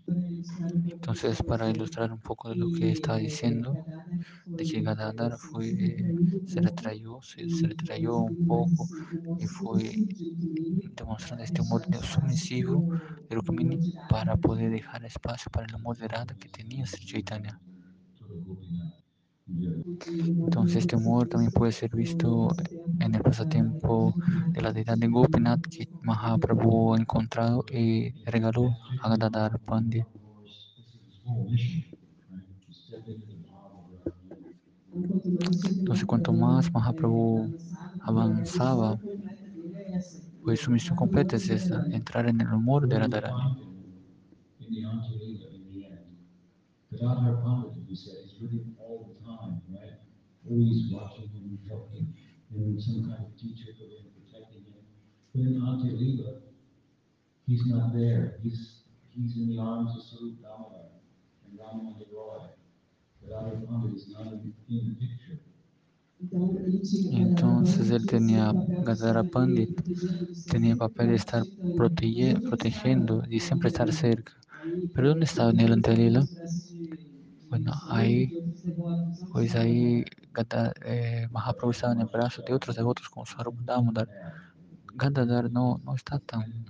[1.01, 3.79] Entonces, para ilustrar un poco de lo que estaba diciendo,
[4.57, 8.89] de que Gadadhar fue, se retrayó, se, se retrayó un poco
[9.37, 10.03] y fue
[10.95, 12.85] demostrando este amor sumisivo
[13.29, 17.61] de Rukmini para poder dejar espacio para el amor de Radha que tenía Sri Chaitanya.
[19.45, 22.47] Entonces, este amor también puede ser visto
[22.99, 24.13] en el pasatiempo
[24.49, 28.69] de la deidad de Gopinath que Mahaprabhu ha encontrado y regaló
[29.01, 30.05] a Gadadhar Pandit.
[35.65, 37.53] Entonces, cuanto más Mahaprabhu
[38.01, 38.97] avanzaba,
[40.43, 41.49] pues su misión completa es
[41.91, 43.57] entrar en el amor de Radharani.
[50.49, 52.13] Always watching him, helping
[52.53, 54.83] him, some kind of teacher for him, protecting him.
[55.33, 56.41] But in Anjalila,
[57.47, 58.39] he's not there.
[58.43, 60.89] He's, he's in the arms of Sarup Damodar
[61.45, 62.39] and Ramananda Roy.
[63.21, 65.39] Gadadhar Pandit is not in, the picture.
[67.09, 69.71] Entonces él tenía, Gadadhara Pandit
[70.47, 74.33] tenía papel de estar protege- protegiendo y siempre estar cerca.
[74.93, 76.27] Pero ¿dónde estaba en el Antelila?
[77.53, 78.33] Bueno, ahí,
[79.31, 84.09] pues ahí Gada- eh, Mahaprabhu estaba en el brazo de otros devotos como Sarup Damodar.
[84.93, 86.65] Gadadhar no, no está tan,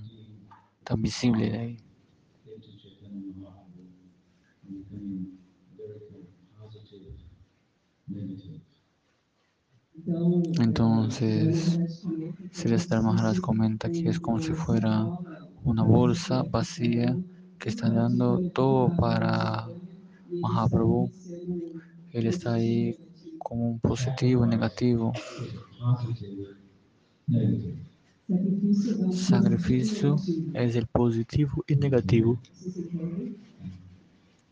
[0.84, 1.78] tan visible de ahí.
[10.60, 11.80] Entonces,
[12.52, 15.12] Sridhar Maharaj comenta que es como si fuera
[15.64, 17.20] una bolsa vacía
[17.60, 19.72] que está dando todo para
[20.42, 21.12] Mahaprabhu.
[22.12, 22.98] Él está ahí
[23.40, 25.14] como un positivo negativo.
[29.12, 30.16] Sacrificio
[30.54, 32.40] es el positivo y negativo.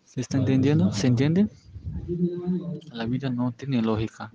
[0.06, 0.92] ¿Se está entendiendo?
[0.92, 1.48] ¿Se entiende?
[2.92, 4.32] La vida no tiene lógica.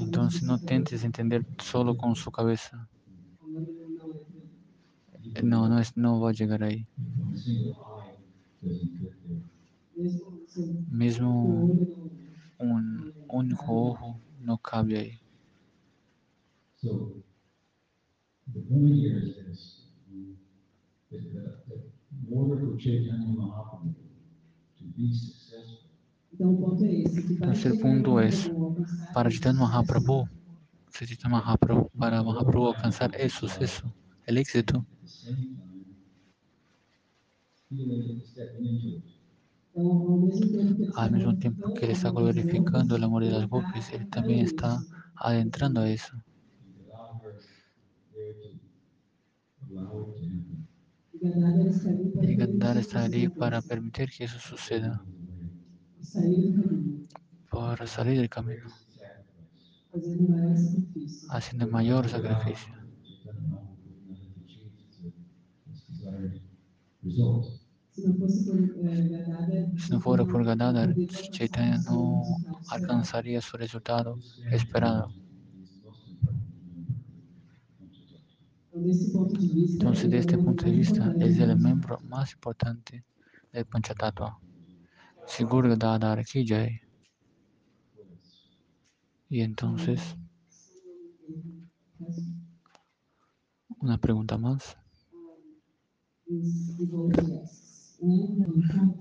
[0.00, 2.88] Entonces no intentes entender solo con su cabeza.
[3.42, 4.14] No, no, es, no va
[5.14, 5.23] a llegar ahí.
[5.36, 5.64] A single
[7.98, 8.16] eye
[8.62, 9.42] doesn't fit there.
[10.90, 11.30] Mismo
[12.58, 15.20] un único ojo no cabe ahí.
[16.76, 17.12] So
[18.52, 19.80] the point here is this,
[20.10, 20.36] um,
[21.10, 21.80] that, that, that
[22.12, 23.94] in order for Chaitanya Mahaprabhu
[24.78, 25.78] to be successful,
[26.38, 28.50] Entonces el punto es,
[29.12, 30.28] para Chaitanya Mahaprabhu,
[30.90, 33.92] Sri Chaitanya Mahaprabhu, para Mahaprabhu alcanzar eso, eso,
[34.26, 34.93] el éxito, at the
[40.96, 44.80] al mismo tiempo que él está glorificando el amor de las gopis, él también está
[45.16, 46.14] adentrando a eso.
[52.22, 55.02] Y Gandhar está ahí para permitir que eso suceda,
[57.50, 58.68] para salir del camino,
[61.30, 62.74] haciendo mayor sacrificio.
[63.22, 65.12] Chaitanya Mahaprabhu would not have achieved the-
[65.66, 65.93] this
[69.76, 70.96] Si no fuera por Gadadhar,
[71.30, 75.14] Chaitanya no alcanzaría su resultado esperado.
[79.78, 83.04] Entonces, desde este punto de vista, es el miembro más importante
[83.52, 84.40] del Panchatattva.
[85.26, 86.80] Sigur Gadadhar ki jai.
[89.28, 90.16] Y entonces,
[93.78, 94.76] una pregunta más.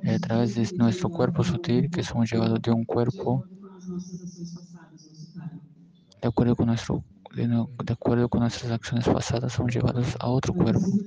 [0.05, 3.45] a través de nuestro cuerpo sutil que somos llevados de un cuerpo
[6.21, 10.99] de acuerdo con nuestro de, acuerdo con nuestras acciones pasadas somos llevados a otro cuerpo.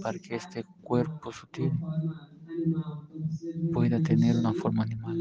[0.00, 1.82] para que este cuerpo sutil
[3.70, 5.18] pueda tener una forma animal.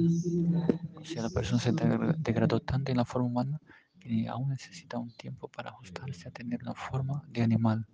[1.03, 3.59] Si la persona se degra- degradó tanto en la forma humana
[3.99, 7.88] que aún necesita un tiempo para ajustarse a tener una forma de animal.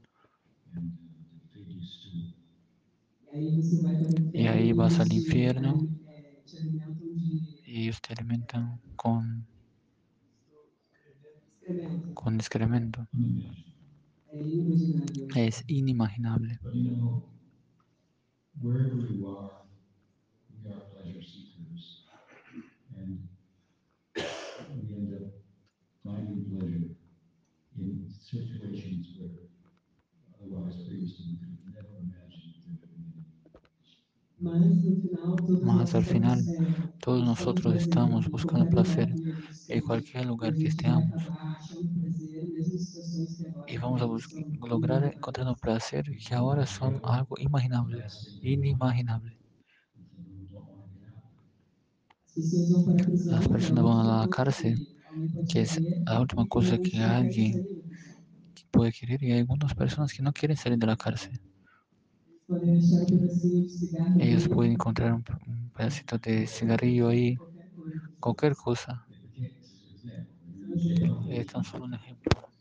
[4.34, 5.88] E aí vas al infierno.
[7.66, 9.48] Y ellos te alimentan con,
[12.14, 13.08] con excremento.
[15.36, 16.60] Es inimaginable.
[35.60, 36.52] Mas al final,
[37.00, 39.18] todos nosotros estamos buscando placer
[39.68, 41.32] en cualquier lugar que estemos.
[43.66, 49.38] Y vamos a lograr encontrar un placer que ahora son algo imaginable, inimaginable.
[53.28, 54.82] Las personas van a la cárcel,
[55.48, 57.66] que es la última cosa que alguien
[58.72, 61.40] puede querer y hay algunas personas que no quieren salir de la cárcel.
[64.18, 67.40] Ellos pueden encontrar un, un pedacito de cigarrillo ahí,
[68.20, 69.10] cualquier cosa.
[71.26, 72.54] Es tan solo un ejemplo.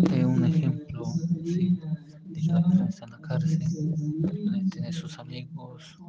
[0.00, 1.78] Es un ejemplo, sí,
[2.32, 3.78] de que la persona está en la cárcel,
[4.70, 6.00] tiene sus amigos,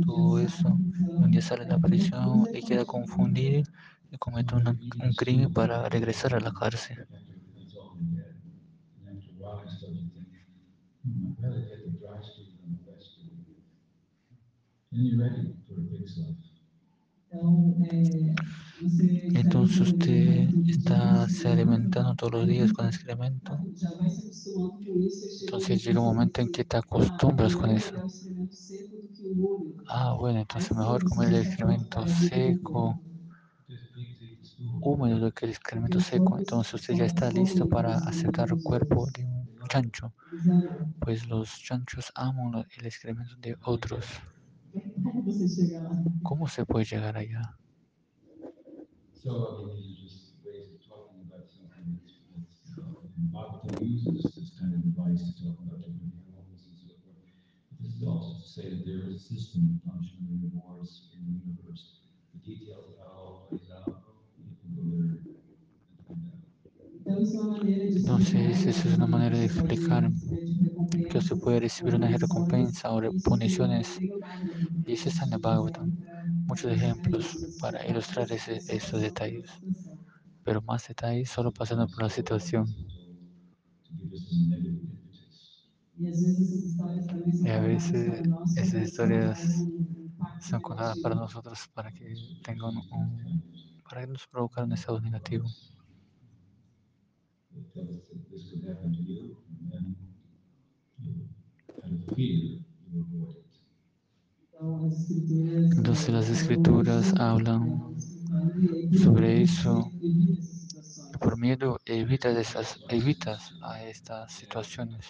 [0.00, 0.80] todo eso,
[1.16, 3.62] un día sale de la prisión y queda confundido
[4.18, 7.06] comete una- un crimen para regresar a la cárcel.
[19.32, 23.66] Entonces usted está se alimentando todos los días con excremento.
[25.44, 27.90] Entonces llega un momento en que te acostumbras con eso.
[29.86, 33.02] Ah, bueno, entonces mejor comer el excremento seco,
[34.82, 36.38] húmedo do que el excremento seco.
[36.38, 40.14] Entonces usted ya está listo para aceptar el cuerpo de un chancho.
[40.98, 44.06] Pues los chanchos aman el excremento de otros.
[46.22, 47.58] ¿Cómo se puede llegar allá?
[67.96, 70.10] Entonces, esa es una manera de explicar
[71.10, 74.00] que usted puede recibir una recompensa o puniciones.
[74.86, 75.90] Y eso está en el Bhagavatam.
[76.46, 79.50] Muchos ejemplos para ilustrar ese- esos detalles.
[80.44, 82.74] Pero más detalles solo pasando por la situación.
[87.42, 88.22] Y a veces
[88.54, 89.66] esas historias
[90.40, 93.42] son contadas para nosotros para que tengan un,
[93.88, 95.46] para que nos provocar un estado negativo.
[105.76, 107.94] Entonces las escrituras hablan
[109.02, 109.90] sobre eso
[111.20, 115.04] por miedo evitas esas, evitas a estas situaciones.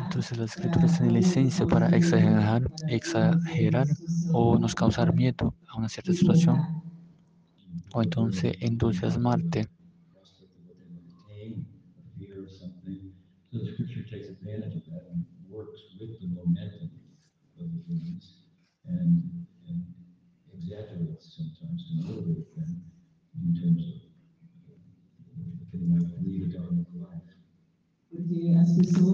[0.00, 3.88] Entonces las escrituras tienen licencia para exagerar, exagerar
[4.30, 6.68] o nos causar miedo a una cierta situación
[7.92, 9.68] o entonces entusiasmarte.
[14.90, 16.90] a and works with the momentum
[17.60, 18.34] of the things
[18.86, 19.46] and,
[20.52, 22.82] exaggerates sometimes to motivate them
[23.34, 24.07] in terms of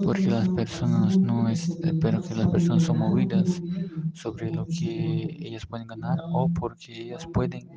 [0.01, 3.63] porque las personas no es, sobre pero que las personas son movidas
[4.13, 7.69] sobre lo que ellas pueden ganar o porque ellas pueden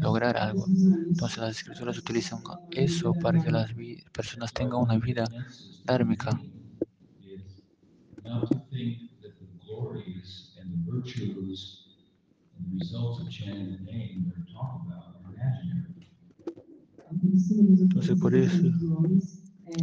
[0.00, 0.72] lograr algo.
[1.10, 3.72] Entonces las escrituras utilizan eso para que las
[4.12, 5.24] personas tengan una vida
[5.84, 6.44] dármica.
[17.80, 18.72] Entonces, por eso,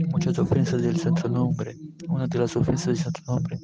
[0.10, 1.76] Muchas ofensas del santo nombre.
[2.08, 3.60] Una de las ofensas del santo nombre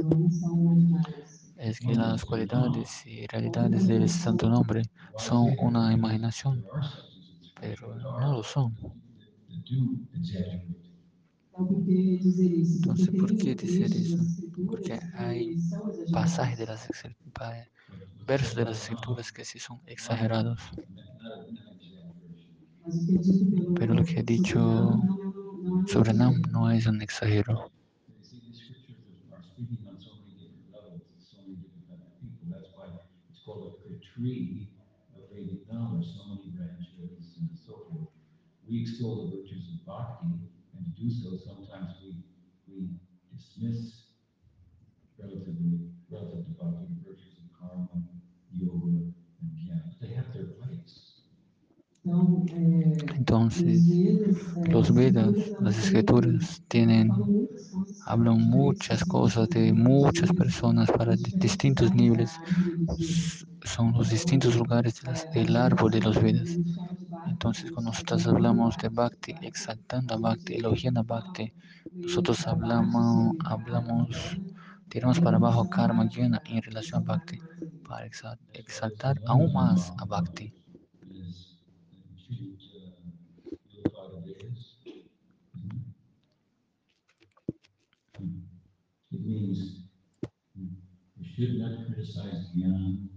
[1.57, 4.83] es que las cualidades y realidades del santo nombre
[5.17, 6.63] son una imaginación,
[7.59, 8.75] pero no lo son.
[12.75, 14.17] Entonces, ¿por qué decir eso?
[14.65, 15.57] Porque que hay.
[16.11, 16.87] Pasajes de las
[18.25, 20.59] versos de las escrituras que sí son exagerados.
[23.77, 26.51] Pero lo que he dicho sobre Nam não- não- não é Sobre um Nam exagero.
[26.51, 27.53] no es un exagero.
[28.07, 28.97] You see, these scriptures
[29.33, 32.47] are speaking on so many different levels, so many different kinds of people.
[32.49, 32.87] That's why
[33.29, 34.69] it's called a, a tree
[35.15, 38.09] of Vedic knowledge, so many branches and so forth.
[38.67, 40.31] We extol the virtues of bhakti,
[40.75, 42.23] and to do so, sometimes we,
[42.67, 42.89] we
[43.33, 44.11] dismiss
[45.17, 45.79] relatively,
[46.09, 47.89] relative to bhakti, the virtues of karma,
[48.51, 49.11] yoga,
[49.41, 49.91] and jnana.
[50.01, 51.06] They have their place.
[53.15, 54.01] Entonces,
[54.65, 57.33] los Vedas, las escrituras, tienen,
[58.01, 62.39] hablan muchas cosas de muchas personas para distintos niveles.
[63.63, 64.95] Son los distintos lugares
[65.31, 66.59] del árbol de los Vedas.
[67.25, 71.53] Entonces, cuando nosotros hablamos de Bhakti, exaltando a Bhakti, elogiando a Bhakti,
[72.03, 74.09] nosotros hablamos, hablamos,
[74.89, 77.43] tiramos para abajo karma jnana en relación a Bhakti,
[77.83, 80.53] para exa- exaltar aún más a Bhakti.
[82.31, 82.89] Uh,
[83.71, 84.75] vilify the Vedas.
[85.55, 85.93] Mhm.
[88.17, 88.39] Hmm.
[89.11, 89.87] It means
[91.19, 93.07] we should not criticize Gyan,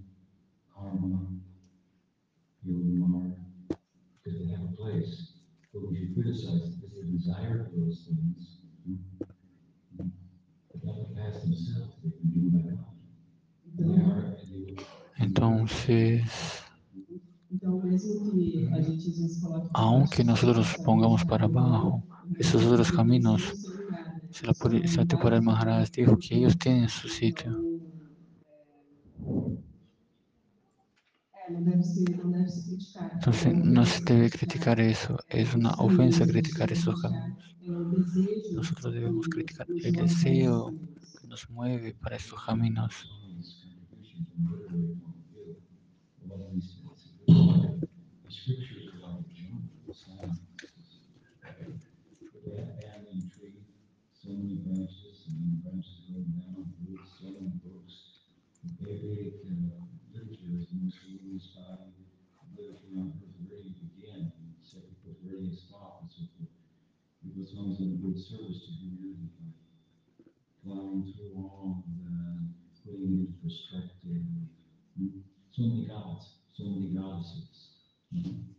[0.74, 1.26] karma,
[2.64, 3.36] yoga,
[4.22, 5.32] because they have a place.
[5.72, 8.59] But we should criticize they desire for those things.
[20.10, 22.04] Baixo, nosotros pongamos para abajo
[22.38, 23.56] esos otros caminos,
[24.86, 27.64] Satyapurana Maharaj dijo que ellos tienen su sitio.
[33.12, 35.18] Entonces, no se debe criticar eso.
[35.28, 37.56] Es una ofensa criticar esos caminos.
[38.50, 40.74] Nosotros debemos criticar el deseo
[41.20, 43.08] que nos mueve para estos caminos.
[59.10, 59.82] Vedic uh,
[60.14, 61.90] literature is the most unified
[62.54, 64.30] literature on earth, where you begin?
[64.62, 66.54] Except with where do you stop, and so forth.
[67.26, 69.50] It was always in good service to humanity by
[70.62, 72.54] plowing through all the,
[72.86, 74.22] putting into perspective.
[75.50, 77.82] So many gods, so many goddesses.
[78.14, 78.20] Hmm?
[78.22, 78.49] Hmm?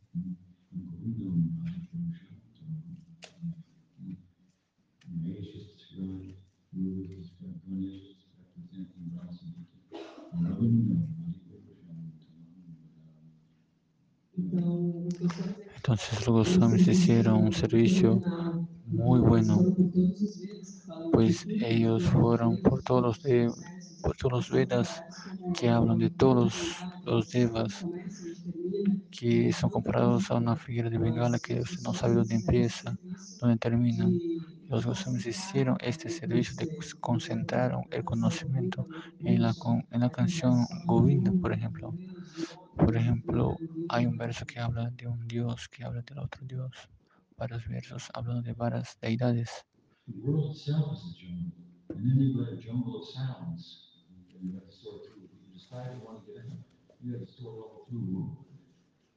[16.12, 18.22] Los Goswamis hicieron un servicio
[18.86, 19.62] muy bueno,
[21.12, 23.20] pues ellos fueron por todos los,
[24.02, 25.04] por todos los Vedas
[25.58, 26.54] que hablan de todos
[27.04, 27.86] los devas
[29.12, 32.98] que son comparados a una figura de Bengala que no sabe dónde empieza,
[33.40, 34.08] dónde termina.
[34.70, 38.88] Los Goswamis hicieron este servicio de concentraron el conocimiento
[39.20, 39.54] en la,
[39.92, 41.94] en la canción Govinda, por ejemplo.
[42.78, 43.58] Por ejemplo,
[43.90, 46.72] hay un verso que habla de un dios que habla del otro dios.
[47.38, 49.50] Varios versos hablando de varias deidades.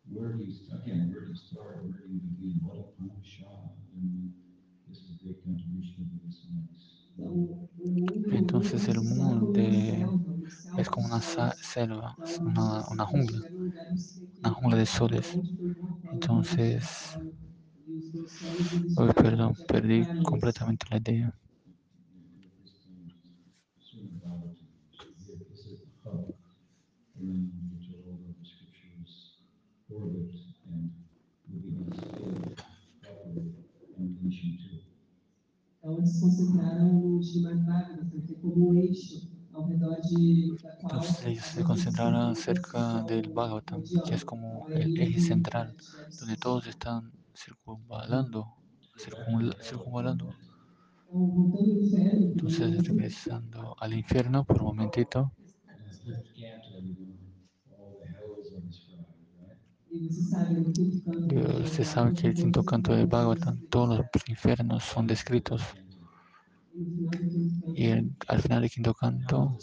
[0.07, 0.37] Where
[8.29, 9.01] Entonces, el
[9.55, 10.21] céu
[10.77, 11.21] Es como una
[11.61, 13.41] selva, una, una jungla.
[14.43, 15.41] una jungla de soles.
[16.13, 17.17] Entonces-
[18.97, 21.35] já- perdón, perdí completamente la idea.
[35.87, 40.93] Eles se concentraram Srimad Bhagavatam, que é como um eixo ao redor de, da qual...
[40.95, 45.77] Entonces se concentraron cerca del Bhagavatam, que es como el eje central,
[46.19, 48.47] donde todos están circunvalando,
[48.97, 50.35] circunvalando.
[52.33, 55.33] Entonces, regresando al infierno por un momentito,
[55.67, 59.59] And in fifth canto, you know, all the hells are described, right?
[59.59, 59.84] e você sabe, no quinto canto...
[59.84, 59.84] y do usted
[61.29, 65.63] Bhagavatam, sabe que el quinto canto del Bhagavatam, todos los infiernos son descritos.
[67.75, 67.91] Y
[68.29, 69.61] al final del quinto canto,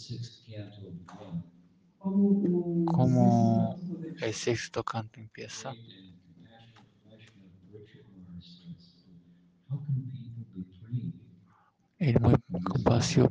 [2.83, 3.81] como
[4.19, 5.77] el sexto canto empieza.
[11.99, 13.29] El muy compasivo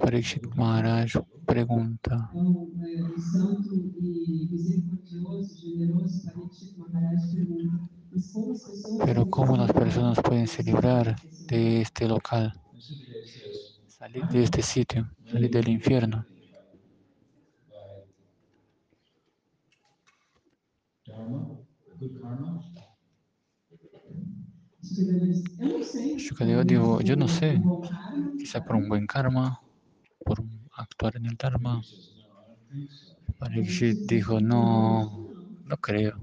[0.54, 1.12] Maharaj
[1.44, 2.36] pregunta,
[8.96, 11.16] pero ¿cómo las personas pueden se librar
[11.48, 12.52] de este local,
[13.86, 16.26] salir de este sitio, salir del infierno?
[26.16, 27.60] Shukadeva dijo, yo no sé,
[28.36, 29.62] quizá por un buen karma,
[30.82, 31.86] actuar en el Dharma.
[33.38, 36.14] Parikshit dijo, no, no creo.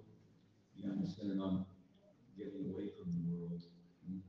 [0.89, 1.65] Jnana is centered on
[2.37, 3.63] getting away from the world.
[4.11, 4.21] Mm.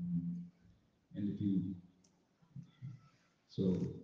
[0.00, 0.44] Mm.
[1.16, 1.74] And if you,
[3.48, 3.94] so,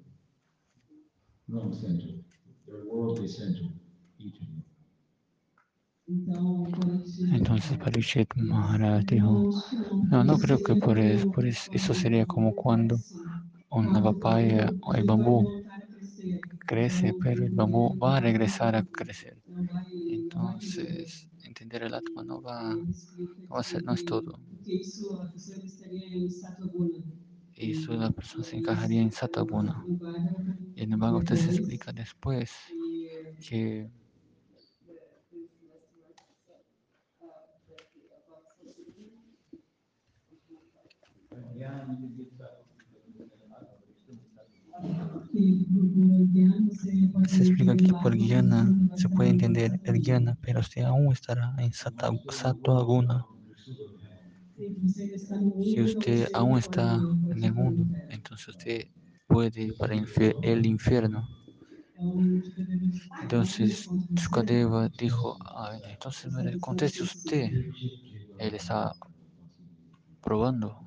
[1.49, 2.13] wrong center,
[2.67, 3.73] they're worldly centered,
[4.19, 4.63] each of them.
[6.09, 10.09] Então, Parikshit, Entonces Parikshit Maharaj dijo, não, acho que não.
[10.11, 12.97] no, no Isso creo que seria por, es- como- por es- eso sería como cuando
[12.97, 15.58] Assim, una papaya o el ele vai bambú voltar a crescer,
[16.67, 19.43] crece, pero el bambú va a regresar a crecer.
[20.07, 22.77] Entonces, entender el Atma no va,
[23.49, 24.41] no va a ser, no es todo.
[27.55, 29.87] Y eso la persona se encajaría en Bhagavatam,
[30.75, 32.53] Y en el Bhagavatam se explica después
[33.41, 33.91] que
[45.33, 51.55] Guiana se explica entender por vai se puede entender el Gyana, pero usted aún estará
[51.59, 51.73] en
[52.67, 53.29] no mundo,
[55.61, 58.89] Si usted aún está en el mundo, entonces usted
[59.29, 61.31] puede ir para el infier- el infierno.
[63.21, 67.51] Então, Shukadeva diz, "Ah, Entonces, responde você." Shukadeva dijo, "Ah, entonces me conteste usted.
[68.39, 68.95] Él está
[70.21, 70.85] probando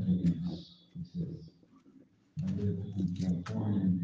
[0.00, 0.04] I
[2.56, 3.98] live in California, in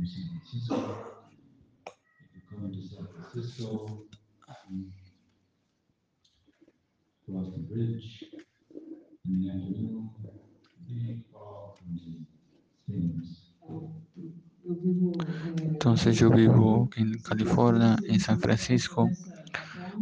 [15.56, 19.10] Entonces yo vivo en California, en San Francisco.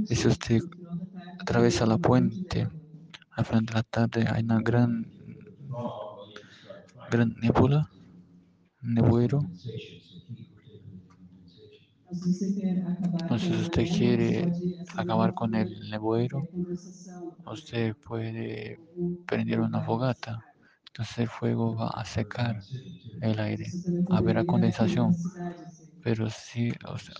[0.09, 0.61] E se usted
[1.41, 2.69] Atraviesa la puente.
[3.33, 5.07] Al final de la tarde hay una gran,
[7.11, 7.81] gran nebula,
[8.95, 9.41] nebuero.
[13.23, 14.55] Entonces usted quiere
[14.97, 16.49] acabar con el nebuero,
[17.47, 18.81] usted puede
[19.27, 20.45] prender una fogata.
[20.89, 22.67] Entonces el fuego va a secar
[23.21, 25.19] el aire, habrá condensación.
[26.03, 26.73] Pero sí,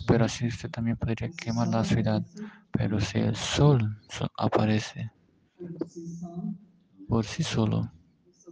[0.07, 2.23] pero así usted también podría quemar la ciudad.
[2.73, 4.01] Pero si el sol
[4.37, 5.13] aparece
[7.07, 7.93] por sí solo,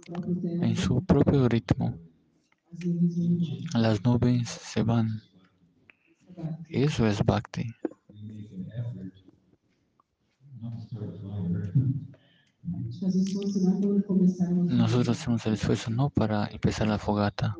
[0.06, 1.98] en su propio ritmo,
[3.74, 5.20] las nubes se van.
[6.68, 7.74] Eso es Bhakti.
[14.68, 17.56] Nosotros hacemos el esfuerzo no para empezar la fogata,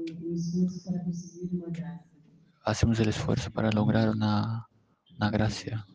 [2.65, 4.69] hacemos el esfuerzo para lograr una,
[5.17, 5.87] una gracia.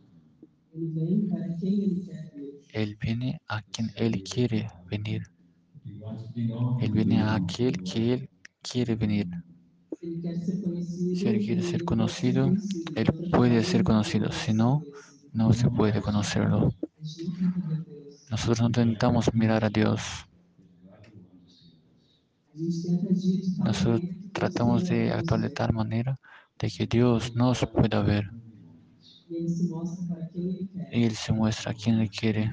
[2.73, 5.23] Él viene a quien Él quiere venir.
[6.79, 8.29] Él viene a aquel que Él
[8.61, 9.27] quiere venir.
[10.01, 12.51] Si Él quiere ser conocido,
[12.95, 14.31] Él puede ser conocido.
[14.31, 14.83] Si no,
[15.33, 16.73] no se puede conocerlo.
[18.29, 20.01] Nosotros no intentamos mirar a Dios.
[23.57, 24.01] Nosotros
[24.33, 26.19] tratamos de actuar de tal manera
[26.59, 28.29] de que Dios nos pueda ver.
[30.91, 32.51] Y Él se muestra a quien Él quiere.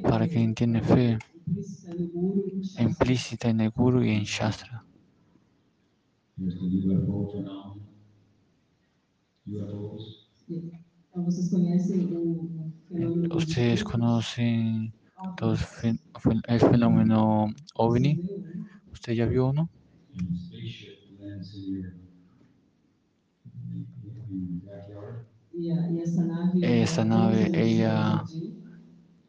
[0.00, 1.18] Para quien tiene fe
[2.78, 4.86] implícita en el Guru y en Shastra.
[13.30, 14.92] Ustedes conocen
[16.48, 18.20] el fenómeno OVNI.
[18.92, 19.70] ¿Usted ya vio uno?
[26.60, 28.30] Esa nave, ella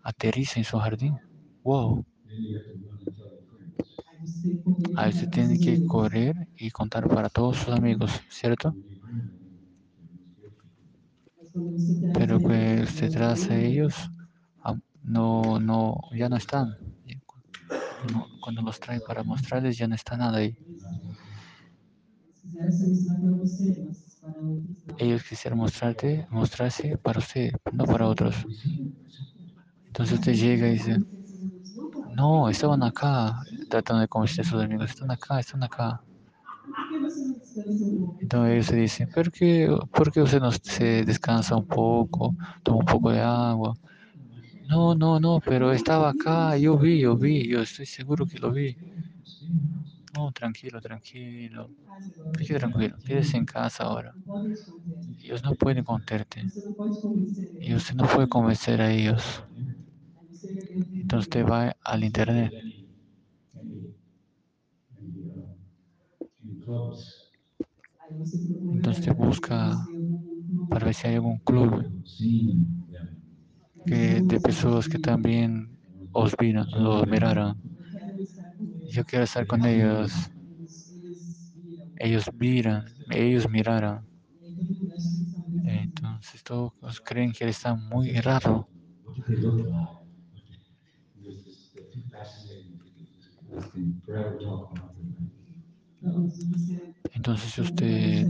[0.08, 1.20] aterriza en su jardín.
[1.64, 2.06] Wow.
[4.96, 8.76] Ahí usted tiene que correr y contar para todos sus amigos, ¿cierto?
[12.14, 13.94] Pero que usted trae a ellos,
[15.04, 16.78] no, no, ya no están.
[18.40, 20.58] Cuando, los trae para mostrarles, ya no está nada ahí.
[25.00, 28.36] Ellos quisieran mostrarte, mostrarse para usted, no para otros.
[29.98, 31.00] Entonces usted llega y dice,
[32.06, 36.04] no, estaban acá, tratando de convencer a sus amigos, están acá, están acá.
[38.20, 42.80] Entonces ellos se dicen, ¿por qué, ¿por qué usted no se descansa un poco, toma
[42.80, 43.76] un poco de agua?
[44.64, 48.52] No, no, no, pero estaba acá, yo vi, yo vi, yo estoy seguro que lo
[48.52, 48.78] vi.
[50.14, 51.74] No, tranquilo, tranquilo.
[52.46, 54.18] Qué tranquilo, quédese en casa ahora.
[55.22, 56.50] Ellos no pueden contarte.
[57.60, 59.44] Y usted no puede convencer a ellos.
[61.08, 62.52] Entonces usted va al internet.
[68.72, 69.88] Entonces usted busca
[70.70, 71.86] para ver si hay algún club
[73.86, 75.70] de personas que también
[76.12, 77.58] os vieron, los miraron.
[78.90, 80.12] Yo quiero estar con ellos.
[81.98, 84.08] Ellos miran, ellos miraron.
[85.64, 88.68] Entonces todos creen que está muy raro.
[97.12, 98.28] Entonces si usted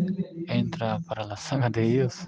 [0.48, 2.28] entra para la saga de ellos,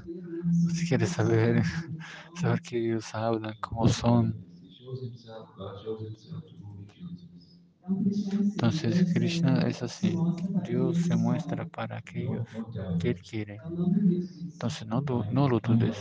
[0.67, 1.63] si quiere saber,
[2.35, 4.35] saber qué ellos hablan, cómo son.
[8.51, 10.23] Entonces Krishna es así.
[10.63, 12.45] Dios se muestra para aquellos
[12.97, 13.65] que Él quiere.
[14.53, 15.97] Entonces no, no lo dudes.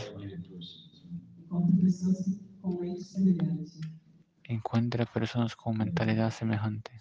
[4.49, 6.91] Encuentra personas con mentalidad semejante.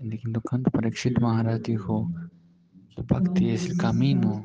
[0.00, 2.10] En el quinto canto, Parikshit Maharaj dijo
[3.06, 4.42] Bhakti es el camino.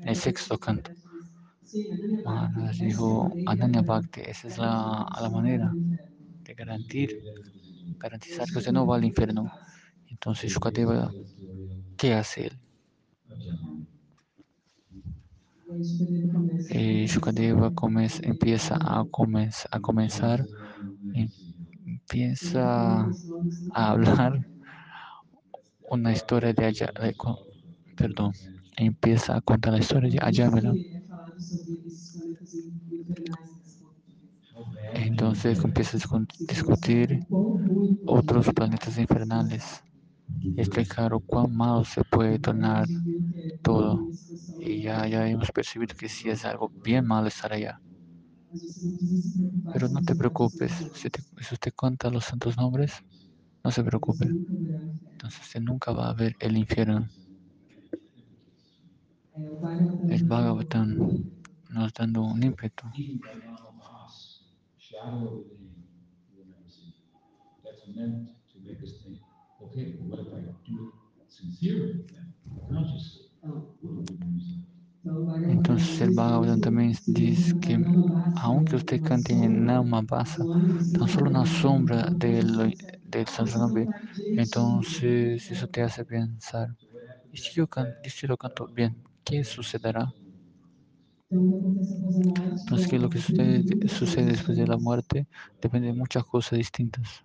[0.00, 0.90] En el sexto canto,
[2.78, 5.76] Dijo Ananya Bhakti, esa es la, la manera
[6.44, 7.10] de garantir,
[8.00, 9.50] garantizar que usted no va al infierno.
[10.08, 11.14] Entonces, Shukadeva,
[11.96, 12.60] ¿qué hace él?
[16.68, 17.72] Y Shukadeva
[18.22, 19.00] empieza a,
[19.70, 20.48] a comenzar
[21.84, 23.18] empieza
[23.74, 24.46] a hablar
[25.90, 26.92] una historia de allá,
[27.96, 28.32] perdón,
[28.76, 30.76] empieza a contar la historia de Ayamela.
[34.94, 36.00] Entonces empieza a
[36.48, 37.20] discutir
[38.04, 39.64] otros planetas infernales
[40.56, 42.88] y explicar cuán malo se puede tornar
[43.62, 44.14] todo.
[44.58, 47.80] Y ya, ya hemos percibido que sí es algo bien malo estar allá.
[49.70, 52.94] Pero no te preocupes, si, te- si usted cuenta los santos nombres,
[53.64, 54.34] no se preocupe.
[55.12, 57.10] Entonces usted nunca va a ver el infierno.
[60.06, 60.90] El Bhagavatam
[61.70, 62.86] nos dando un ímpetu.
[75.46, 77.78] Entonces el Bhagavatam también dice que
[78.34, 80.44] aunque usted cante en nome, você
[80.92, 83.88] tan solo una sombra del, del direitinho,
[84.34, 86.76] entonces eso te hace pensar,
[87.30, 88.96] ¿y si yo, can- si lo canto bien?
[89.24, 90.12] ¿Qué sucederá?
[91.30, 95.26] Entonces, ¿qué es lo que sucede, después de la muerte?
[95.60, 97.24] Depende de muchas cosas distintas.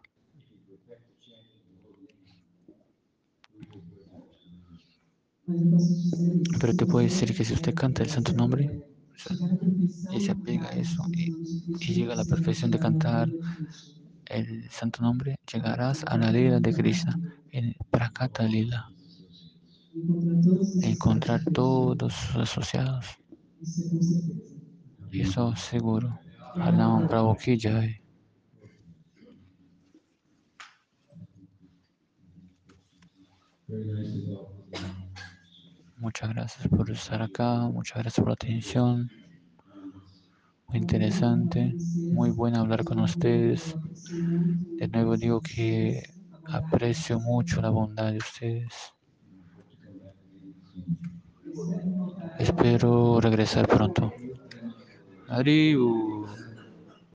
[6.59, 8.81] Pero te puedo decir que si usted canta el santo nombre,
[10.11, 11.33] y se apega a eso y,
[11.93, 13.29] llega a la perfección de cantar
[14.25, 17.17] el santo nombre, llegarás a la lila de Krishna,
[17.51, 18.91] en Prakata Lila,
[20.81, 23.05] Encontrar todos sus asociados.
[25.11, 26.19] Eso seguro.
[26.55, 28.01] Harinam Prabhu Ki Jai.
[35.97, 39.09] Muchas gracias por estar acá, muchas gracias por la atención.
[40.67, 41.75] Muy interesante,
[42.11, 43.75] muy bueno hablar con ustedes.
[44.77, 46.03] De nuevo digo que
[46.45, 48.73] aprecio mucho la bondad de ustedes.
[52.45, 54.13] Espero regresar pronto.
[55.27, 56.46] Adiós.